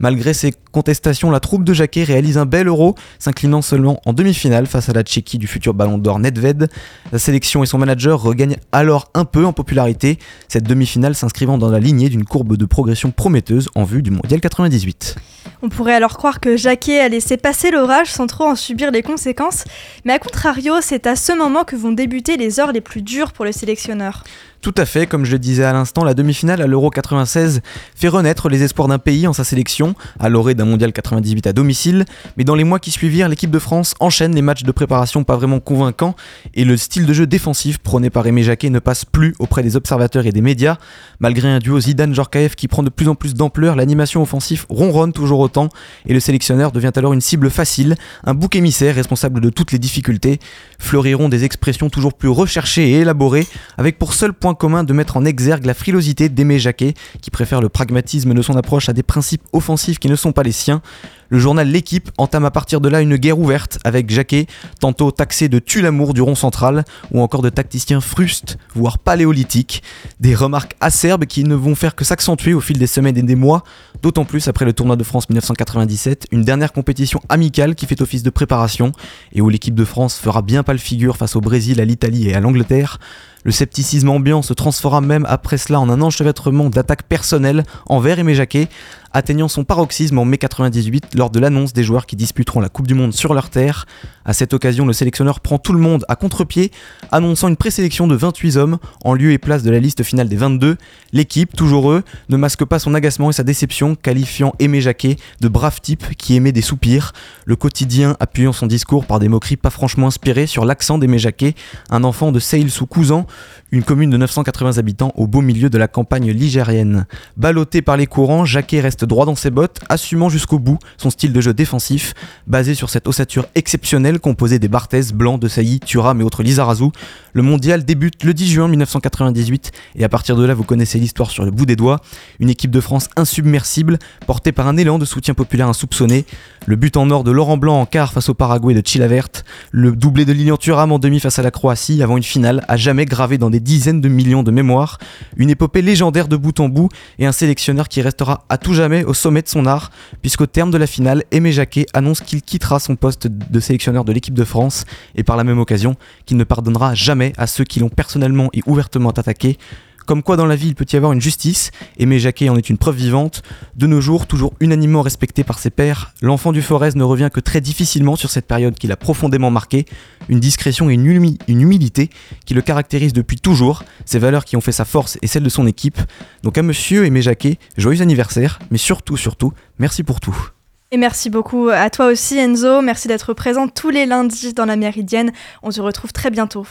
Malgré 0.00 0.34
ces 0.34 0.52
contestations, 0.72 1.30
la 1.30 1.38
troupe 1.38 1.62
de 1.62 1.72
Jacquet 1.72 2.02
réalise 2.02 2.38
un 2.38 2.44
bel 2.44 2.66
Euro, 2.66 2.96
s'inclinant 3.20 3.62
seulement 3.62 4.00
en 4.04 4.14
demi-finale 4.14 4.66
face 4.66 4.88
à 4.88 4.92
la 4.92 5.02
Tchéquie 5.02 5.38
du 5.38 5.46
futur 5.46 5.74
Ballon 5.74 5.98
d'Or 5.98 6.18
Nedved. 6.18 6.68
La 7.12 7.18
sélection 7.20 7.62
et 7.62 7.66
son 7.66 7.78
manager 7.78 8.20
regagnent 8.20 8.56
alors 8.72 9.10
un 9.14 9.24
peu 9.24 9.46
en 9.46 9.52
popularité, 9.52 10.18
cette 10.48 10.64
demi-finale 10.64 11.14
s'inscrivant 11.14 11.56
dans 11.56 11.70
la 11.70 11.78
lignée 11.78 12.08
d'une 12.08 12.24
courbe 12.24 12.56
de 12.56 12.64
progression 12.64 12.95
prometteuse 13.10 13.68
en 13.74 13.84
vue 13.84 14.02
du 14.02 14.10
Mondial 14.10 14.40
98. 14.40 15.16
On 15.62 15.68
pourrait 15.68 15.94
alors 15.94 16.16
croire 16.16 16.40
que 16.40 16.56
Jacquet 16.56 17.00
a 17.00 17.08
laissé 17.08 17.36
passer 17.36 17.70
l'orage 17.70 18.10
sans 18.10 18.26
trop 18.26 18.44
en 18.44 18.54
subir 18.54 18.90
les 18.90 19.02
conséquences, 19.02 19.64
mais 20.04 20.12
à 20.12 20.18
contrario, 20.18 20.74
c'est 20.80 21.06
à 21.06 21.16
ce 21.16 21.32
moment 21.32 21.64
que 21.64 21.76
vont 21.76 21.92
débuter 21.92 22.36
les 22.36 22.60
heures 22.60 22.72
les 22.72 22.80
plus 22.80 23.02
dures 23.02 23.32
pour 23.32 23.44
le 23.44 23.52
sélectionneur. 23.52 24.24
Tout 24.62 24.74
à 24.76 24.84
fait, 24.84 25.06
comme 25.06 25.24
je 25.24 25.32
le 25.32 25.38
disais 25.38 25.64
à 25.64 25.72
l'instant, 25.72 26.02
la 26.02 26.14
demi-finale 26.14 26.60
à 26.60 26.66
l'Euro 26.66 26.90
96 26.90 27.60
fait 27.94 28.08
renaître 28.08 28.48
les 28.48 28.62
espoirs 28.62 28.88
d'un 28.88 28.98
pays 28.98 29.26
en 29.26 29.32
sa 29.32 29.44
sélection, 29.44 29.94
à 30.18 30.28
l'orée 30.28 30.54
d'un 30.54 30.64
mondial 30.64 30.92
98 30.92 31.46
à 31.46 31.52
domicile, 31.52 32.04
mais 32.36 32.44
dans 32.44 32.54
les 32.54 32.64
mois 32.64 32.78
qui 32.78 32.90
suivirent, 32.90 33.28
l'équipe 33.28 33.50
de 33.50 33.58
France 33.58 33.94
enchaîne 34.00 34.34
les 34.34 34.42
matchs 34.42 34.64
de 34.64 34.72
préparation 34.72 35.24
pas 35.24 35.36
vraiment 35.36 35.60
convaincants 35.60 36.16
et 36.54 36.64
le 36.64 36.76
style 36.76 37.06
de 37.06 37.12
jeu 37.12 37.26
défensif 37.26 37.78
prôné 37.78 38.10
par 38.10 38.26
Aimé 38.26 38.42
Jacquet 38.42 38.70
ne 38.70 38.78
passe 38.78 39.04
plus 39.04 39.34
auprès 39.38 39.62
des 39.62 39.76
observateurs 39.76 40.26
et 40.26 40.32
des 40.32 40.40
médias. 40.40 40.78
Malgré 41.20 41.48
un 41.48 41.58
duo 41.58 41.78
Zidane-Jorkaeff 41.78 42.56
qui 42.56 42.68
prend 42.68 42.82
de 42.82 42.90
plus 42.90 43.08
en 43.08 43.14
plus 43.14 43.34
d'ampleur, 43.34 43.76
l'animation 43.76 44.22
offensive 44.22 44.66
ronronne 44.68 45.12
toujours 45.12 45.40
autant 45.40 45.68
et 46.06 46.12
le 46.12 46.20
sélectionneur 46.20 46.72
devient 46.72 46.92
alors 46.96 47.12
une 47.12 47.20
cible 47.20 47.50
facile, 47.50 47.94
un 48.24 48.34
bouc 48.34 48.56
émissaire 48.56 48.94
responsable 48.94 49.40
de 49.40 49.50
toutes 49.50 49.72
les 49.72 49.78
difficultés. 49.78 50.40
Fleuriront 50.78 51.28
des 51.28 51.44
expressions 51.44 51.88
toujours 51.88 52.14
plus 52.14 52.28
recherchées 52.28 52.90
et 52.90 53.00
élaborées, 53.00 53.46
avec 53.78 53.98
pour 53.98 54.12
seul 54.12 54.32
point 54.32 54.45
commun 54.54 54.84
de 54.84 54.92
mettre 54.92 55.16
en 55.16 55.24
exergue 55.24 55.66
la 55.66 55.74
frilosité 55.74 56.28
d'Aimé 56.28 56.58
Jacquet, 56.58 56.94
qui 57.20 57.30
préfère 57.30 57.60
le 57.60 57.68
pragmatisme 57.68 58.34
de 58.34 58.42
son 58.42 58.56
approche 58.56 58.88
à 58.88 58.92
des 58.92 59.02
principes 59.02 59.42
offensifs 59.52 59.98
qui 59.98 60.08
ne 60.08 60.16
sont 60.16 60.32
pas 60.32 60.42
les 60.42 60.52
siens. 60.52 60.82
Le 61.28 61.38
journal 61.38 61.68
L'équipe 61.68 62.10
entame 62.18 62.44
à 62.44 62.50
partir 62.50 62.80
de 62.80 62.88
là 62.88 63.00
une 63.00 63.16
guerre 63.16 63.38
ouverte 63.38 63.78
avec 63.84 64.10
Jacquet, 64.10 64.46
tantôt 64.80 65.10
taxé 65.10 65.48
de 65.48 65.58
tue 65.58 65.82
l'amour 65.82 66.14
du 66.14 66.22
rond 66.22 66.36
central, 66.36 66.84
ou 67.10 67.20
encore 67.20 67.42
de 67.42 67.48
tacticien 67.48 68.00
fruste, 68.00 68.58
voire 68.74 68.98
paléolithique. 68.98 69.82
Des 70.20 70.34
remarques 70.34 70.76
acerbes 70.80 71.24
qui 71.24 71.42
ne 71.42 71.56
vont 71.56 71.74
faire 71.74 71.96
que 71.96 72.04
s'accentuer 72.04 72.54
au 72.54 72.60
fil 72.60 72.78
des 72.78 72.86
semaines 72.86 73.16
et 73.16 73.22
des 73.22 73.34
mois, 73.34 73.64
d'autant 74.02 74.24
plus 74.24 74.46
après 74.46 74.64
le 74.64 74.72
tournoi 74.72 74.94
de 74.94 75.02
France 75.02 75.28
1997, 75.28 76.28
une 76.30 76.42
dernière 76.42 76.72
compétition 76.72 77.20
amicale 77.28 77.74
qui 77.74 77.86
fait 77.86 78.00
office 78.00 78.22
de 78.22 78.30
préparation, 78.30 78.92
et 79.32 79.40
où 79.40 79.48
l'équipe 79.48 79.74
de 79.74 79.84
France 79.84 80.18
fera 80.18 80.42
bien 80.42 80.62
pâle 80.62 80.78
figure 80.78 81.16
face 81.16 81.34
au 81.34 81.40
Brésil, 81.40 81.80
à 81.80 81.84
l'Italie 81.84 82.28
et 82.28 82.34
à 82.34 82.40
l'Angleterre. 82.40 82.98
Le 83.46 83.52
scepticisme 83.52 84.08
ambiant 84.08 84.42
se 84.42 84.54
transforma 84.54 85.00
même 85.00 85.24
après 85.28 85.56
cela 85.56 85.78
en 85.78 85.88
un 85.88 86.02
enchevêtrement 86.02 86.68
d'attaques 86.68 87.04
personnelles 87.04 87.62
envers 87.86 88.18
Aimé 88.18 88.34
Jacquet, 88.34 88.68
atteignant 89.12 89.46
son 89.46 89.62
paroxysme 89.62 90.18
en 90.18 90.24
mai 90.24 90.36
98 90.36 91.14
lors 91.16 91.30
de 91.30 91.40
l'annonce 91.40 91.72
des 91.72 91.82
joueurs 91.82 92.06
qui 92.06 92.14
disputeront 92.14 92.60
la 92.60 92.68
Coupe 92.68 92.86
du 92.86 92.94
Monde 92.94 93.12
sur 93.12 93.34
leur 93.34 93.50
terre. 93.50 93.86
À 94.24 94.32
cette 94.32 94.52
occasion, 94.52 94.84
le 94.84 94.92
sélectionneur 94.92 95.40
prend 95.40 95.58
tout 95.58 95.72
le 95.72 95.78
monde 95.78 96.04
à 96.08 96.16
contre-pied, 96.16 96.70
annonçant 97.10 97.48
une 97.48 97.56
présélection 97.56 98.06
de 98.06 98.14
28 98.14 98.56
hommes 98.56 98.78
en 99.04 99.14
lieu 99.14 99.32
et 99.32 99.38
place 99.38 99.62
de 99.62 99.70
la 99.70 99.78
liste 99.78 100.02
finale 100.02 100.28
des 100.28 100.36
22. 100.36 100.76
L'équipe, 101.12 101.56
toujours 101.56 101.90
eux, 101.90 102.02
ne 102.28 102.36
masque 102.36 102.64
pas 102.64 102.78
son 102.78 102.94
agacement 102.94 103.30
et 103.30 103.32
sa 103.32 103.44
déception, 103.44 103.94
qualifiant 103.94 104.52
Aimé 104.58 104.80
Jacquet 104.80 105.16
de 105.40 105.48
brave 105.48 105.80
type 105.80 106.16
qui 106.16 106.34
émet 106.34 106.52
des 106.52 106.60
soupirs. 106.60 107.12
Le 107.44 107.56
quotidien 107.56 108.16
appuyant 108.20 108.52
son 108.52 108.66
discours 108.66 109.06
par 109.06 109.18
des 109.18 109.28
moqueries 109.28 109.56
pas 109.56 109.70
franchement 109.70 110.08
inspirées 110.08 110.46
sur 110.46 110.64
l'accent 110.64 110.98
d'Aimé 110.98 111.18
Jacquet, 111.18 111.54
un 111.90 112.04
enfant 112.04 112.32
de 112.32 112.38
Seil 112.38 112.68
sous 112.68 112.86
Cousan, 112.86 113.26
une 113.70 113.82
commune 113.82 114.10
de 114.10 114.16
980 114.16 114.78
habitants 114.78 115.12
au 115.16 115.26
beau 115.26 115.40
milieu 115.40 115.70
de 115.70 115.78
la 115.78 115.88
campagne 115.88 116.30
ligérienne. 116.30 117.06
Ballotté 117.36 117.80
par 117.80 117.96
les 117.96 118.06
courants, 118.06 118.44
Jacquet 118.44 118.80
reste 118.80 119.04
droit 119.04 119.24
dans 119.24 119.34
ses 119.34 119.50
bottes, 119.50 119.80
assumant 119.88 120.28
jusqu'au 120.28 120.58
bout 120.58 120.78
son 120.96 121.05
style 121.10 121.32
de 121.32 121.40
jeu 121.40 121.54
défensif, 121.54 122.14
basé 122.46 122.74
sur 122.74 122.90
cette 122.90 123.08
ossature 123.08 123.46
exceptionnelle 123.54 124.20
composée 124.20 124.58
des 124.58 124.68
Barthez, 124.68 125.12
Blanc, 125.14 125.38
De 125.38 125.48
Sailly, 125.48 125.80
Thuram 125.80 126.20
et 126.20 126.24
autres 126.24 126.42
Lizarazu. 126.42 126.90
Le 127.32 127.42
mondial 127.42 127.84
débute 127.84 128.24
le 128.24 128.34
10 128.34 128.50
juin 128.50 128.68
1998 128.68 129.72
et 129.96 130.04
à 130.04 130.08
partir 130.08 130.36
de 130.36 130.44
là, 130.44 130.54
vous 130.54 130.64
connaissez 130.64 130.98
l'histoire 130.98 131.30
sur 131.30 131.44
le 131.44 131.50
bout 131.50 131.66
des 131.66 131.76
doigts. 131.76 132.00
Une 132.40 132.50
équipe 132.50 132.70
de 132.70 132.80
France 132.80 133.08
insubmersible, 133.16 133.98
portée 134.26 134.52
par 134.52 134.66
un 134.66 134.76
élan 134.76 134.98
de 134.98 135.04
soutien 135.04 135.34
populaire 135.34 135.68
insoupçonné. 135.68 136.24
Le 136.66 136.76
but 136.76 136.96
en 136.96 137.10
or 137.10 137.24
de 137.24 137.30
Laurent 137.30 137.56
Blanc 137.56 137.80
en 137.80 137.86
quart 137.86 138.12
face 138.12 138.28
au 138.28 138.34
Paraguay 138.34 138.74
de 138.74 138.82
Chilavert. 138.86 139.28
Le 139.70 139.92
doublé 139.92 140.24
de 140.24 140.32
Lilian 140.32 140.56
Thuram 140.56 140.92
en 140.92 140.98
demi 140.98 141.20
face 141.20 141.38
à 141.38 141.42
la 141.42 141.50
Croatie 141.50 142.02
avant 142.02 142.16
une 142.16 142.22
finale 142.22 142.64
à 142.68 142.76
jamais 142.76 143.04
gravée 143.04 143.38
dans 143.38 143.50
des 143.50 143.60
dizaines 143.60 144.00
de 144.00 144.08
millions 144.08 144.42
de 144.42 144.50
mémoires. 144.50 144.98
Une 145.36 145.50
épopée 145.50 145.82
légendaire 145.82 146.28
de 146.28 146.36
bout 146.36 146.58
en 146.60 146.68
bout 146.68 146.88
et 147.18 147.26
un 147.26 147.32
sélectionneur 147.32 147.88
qui 147.88 148.02
restera 148.02 148.44
à 148.48 148.58
tout 148.58 148.74
jamais 148.74 149.04
au 149.04 149.14
sommet 149.14 149.42
de 149.42 149.48
son 149.48 149.66
art, 149.66 149.90
puisqu'au 150.22 150.46
terme 150.46 150.70
de 150.70 150.78
la 150.78 150.86
finale, 150.96 151.24
Aimé 151.30 151.52
Jacquet 151.52 151.84
annonce 151.92 152.22
qu'il 152.22 152.40
quittera 152.40 152.80
son 152.80 152.96
poste 152.96 153.26
de 153.26 153.60
sélectionneur 153.60 154.06
de 154.06 154.12
l'équipe 154.12 154.32
de 154.32 154.44
France 154.44 154.86
et 155.14 155.24
par 155.24 155.36
la 155.36 155.44
même 155.44 155.58
occasion 155.58 155.94
qu'il 156.24 156.38
ne 156.38 156.44
pardonnera 156.44 156.94
jamais 156.94 157.34
à 157.36 157.46
ceux 157.46 157.64
qui 157.64 157.80
l'ont 157.80 157.90
personnellement 157.90 158.48
et 158.54 158.62
ouvertement 158.64 159.10
attaqué. 159.10 159.58
Comme 160.06 160.22
quoi 160.22 160.36
dans 160.36 160.46
la 160.46 160.56
vie 160.56 160.68
il 160.68 160.74
peut 160.74 160.86
y 160.90 160.96
avoir 160.96 161.12
une 161.12 161.20
justice, 161.20 161.70
Aimé 161.98 162.18
Jacquet 162.18 162.48
en 162.48 162.56
est 162.56 162.70
une 162.70 162.78
preuve 162.78 162.96
vivante. 162.96 163.42
De 163.74 163.86
nos 163.86 164.00
jours, 164.00 164.26
toujours 164.26 164.54
unanimement 164.60 165.02
respecté 165.02 165.44
par 165.44 165.58
ses 165.58 165.68
pairs, 165.68 166.14
l'enfant 166.22 166.52
du 166.52 166.62
Forez 166.62 166.92
ne 166.94 167.02
revient 167.02 167.28
que 167.30 167.40
très 167.40 167.60
difficilement 167.60 168.16
sur 168.16 168.30
cette 168.30 168.46
période 168.46 168.76
qu'il 168.78 168.90
a 168.90 168.96
profondément 168.96 169.50
marquée. 169.50 169.84
Une 170.30 170.40
discrétion 170.40 170.88
et 170.88 170.94
une, 170.94 171.04
humi- 171.06 171.38
une 171.48 171.60
humilité 171.60 172.08
qui 172.46 172.54
le 172.54 172.62
caractérisent 172.62 173.12
depuis 173.12 173.36
toujours, 173.38 173.82
ces 174.06 174.18
valeurs 174.18 174.46
qui 174.46 174.56
ont 174.56 174.62
fait 174.62 174.72
sa 174.72 174.86
force 174.86 175.18
et 175.20 175.26
celle 175.26 175.42
de 175.42 175.50
son 175.50 175.66
équipe. 175.66 175.98
Donc 176.42 176.56
à 176.56 176.62
monsieur 176.62 177.04
Aimé 177.04 177.20
Jacquet, 177.20 177.58
joyeux 177.76 178.00
anniversaire, 178.00 178.60
mais 178.70 178.78
surtout, 178.78 179.18
surtout, 179.18 179.52
merci 179.78 180.02
pour 180.04 180.20
tout. 180.20 180.50
Et 180.92 180.98
merci 180.98 181.30
beaucoup 181.30 181.68
à 181.68 181.90
toi 181.90 182.06
aussi 182.06 182.38
Enzo, 182.38 182.80
merci 182.80 183.08
d'être 183.08 183.34
présent 183.34 183.66
tous 183.66 183.90
les 183.90 184.06
lundis 184.06 184.54
dans 184.54 184.66
la 184.66 184.76
Méridienne. 184.76 185.32
On 185.64 185.72
se 185.72 185.80
retrouve 185.80 186.12
très 186.12 186.30
bientôt. 186.30 186.64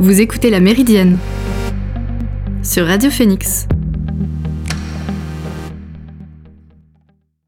Vous 0.00 0.20
écoutez 0.20 0.50
La 0.50 0.58
Méridienne 0.58 1.18
sur 2.64 2.86
Radio 2.86 3.10
Phoenix. 3.10 3.68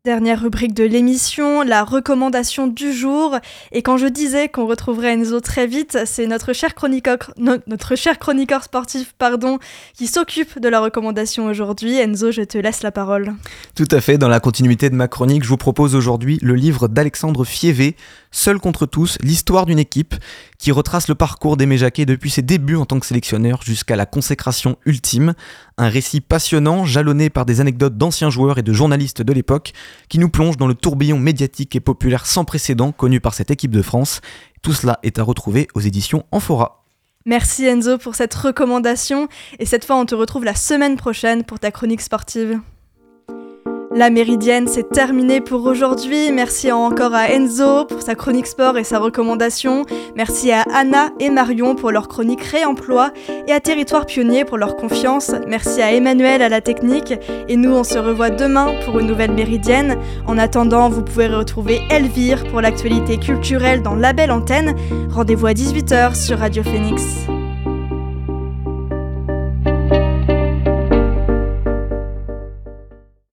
Dernière 0.06 0.40
rubrique 0.40 0.72
de 0.72 0.84
l'émission, 0.84 1.62
la 1.62 1.82
recommandation 1.82 2.68
du 2.68 2.92
jour. 2.92 3.36
Et 3.72 3.82
quand 3.82 3.96
je 3.96 4.06
disais 4.06 4.48
qu'on 4.48 4.68
retrouverait 4.68 5.14
Enzo 5.14 5.40
très 5.40 5.66
vite, 5.66 5.98
c'est 6.04 6.28
notre 6.28 6.52
cher 6.52 6.76
chroniqueur, 6.76 8.62
sportif 8.62 9.14
pardon, 9.18 9.58
qui 9.94 10.06
s'occupe 10.06 10.60
de 10.60 10.68
la 10.68 10.78
recommandation 10.78 11.46
aujourd'hui. 11.46 11.98
Enzo, 11.98 12.30
je 12.30 12.42
te 12.42 12.56
laisse 12.56 12.84
la 12.84 12.92
parole. 12.92 13.34
Tout 13.74 13.88
à 13.90 14.00
fait, 14.00 14.16
dans 14.16 14.28
la 14.28 14.38
continuité 14.38 14.90
de 14.90 14.94
ma 14.94 15.08
chronique, 15.08 15.42
je 15.42 15.48
vous 15.48 15.56
propose 15.56 15.96
aujourd'hui 15.96 16.38
le 16.40 16.54
livre 16.54 16.86
d'Alexandre 16.86 17.44
Fievé, 17.44 17.96
Seul 18.36 18.58
contre 18.60 18.84
tous, 18.84 19.16
l'histoire 19.22 19.64
d'une 19.64 19.78
équipe, 19.78 20.14
qui 20.58 20.70
retrace 20.70 21.08
le 21.08 21.14
parcours 21.14 21.56
d'Aimé 21.56 21.78
Jacquet 21.78 22.04
depuis 22.04 22.30
ses 22.30 22.42
débuts 22.42 22.76
en 22.76 22.84
tant 22.84 23.00
que 23.00 23.06
sélectionneur 23.06 23.62
jusqu'à 23.62 23.96
la 23.96 24.04
consécration 24.04 24.76
ultime. 24.84 25.32
Un 25.78 25.88
récit 25.88 26.22
passionnant, 26.22 26.86
jalonné 26.86 27.28
par 27.28 27.44
des 27.44 27.60
anecdotes 27.60 27.98
d'anciens 27.98 28.30
joueurs 28.30 28.56
et 28.58 28.62
de 28.62 28.72
journalistes 28.72 29.20
de 29.20 29.32
l'époque, 29.34 29.72
qui 30.08 30.18
nous 30.18 30.30
plonge 30.30 30.56
dans 30.56 30.66
le 30.66 30.74
tourbillon 30.74 31.18
médiatique 31.18 31.76
et 31.76 31.80
populaire 31.80 32.24
sans 32.24 32.46
précédent 32.46 32.92
connu 32.92 33.20
par 33.20 33.34
cette 33.34 33.50
équipe 33.50 33.72
de 33.72 33.82
France. 33.82 34.22
Tout 34.62 34.72
cela 34.72 34.98
est 35.02 35.18
à 35.18 35.22
retrouver 35.22 35.68
aux 35.74 35.80
éditions 35.80 36.24
Amphora. 36.32 36.84
Merci 37.26 37.66
Enzo 37.66 37.98
pour 37.98 38.14
cette 38.14 38.34
recommandation. 38.34 39.28
Et 39.58 39.66
cette 39.66 39.84
fois, 39.84 39.96
on 39.96 40.06
te 40.06 40.14
retrouve 40.14 40.44
la 40.44 40.54
semaine 40.54 40.96
prochaine 40.96 41.44
pour 41.44 41.58
ta 41.58 41.70
chronique 41.70 42.00
sportive. 42.00 42.58
La 43.96 44.10
Méridienne, 44.10 44.68
c'est 44.68 44.90
terminé 44.90 45.40
pour 45.40 45.64
aujourd'hui. 45.64 46.30
Merci 46.30 46.70
encore 46.70 47.14
à 47.14 47.30
Enzo 47.30 47.86
pour 47.86 48.02
sa 48.02 48.14
chronique 48.14 48.46
sport 48.46 48.76
et 48.76 48.84
sa 48.84 48.98
recommandation. 48.98 49.86
Merci 50.14 50.52
à 50.52 50.66
Anna 50.74 51.12
et 51.18 51.30
Marion 51.30 51.74
pour 51.74 51.90
leur 51.90 52.06
chronique 52.06 52.42
réemploi 52.42 53.10
et 53.48 53.52
à 53.52 53.58
Territoire 53.58 54.04
Pionnier 54.04 54.44
pour 54.44 54.58
leur 54.58 54.76
confiance. 54.76 55.32
Merci 55.48 55.80
à 55.80 55.94
Emmanuel 55.94 56.42
à 56.42 56.50
la 56.50 56.60
technique. 56.60 57.14
Et 57.48 57.56
nous, 57.56 57.72
on 57.72 57.84
se 57.84 57.96
revoit 57.96 58.28
demain 58.28 58.74
pour 58.84 58.98
une 58.98 59.06
nouvelle 59.06 59.32
Méridienne. 59.32 59.96
En 60.26 60.36
attendant, 60.36 60.90
vous 60.90 61.02
pouvez 61.02 61.28
retrouver 61.28 61.80
Elvire 61.88 62.44
pour 62.48 62.60
l'actualité 62.60 63.16
culturelle 63.16 63.80
dans 63.80 63.94
la 63.94 64.12
belle 64.12 64.30
antenne. 64.30 64.74
Rendez-vous 65.08 65.46
à 65.46 65.52
18h 65.52 66.22
sur 66.22 66.38
Radio 66.38 66.62
Phoenix. 66.62 67.26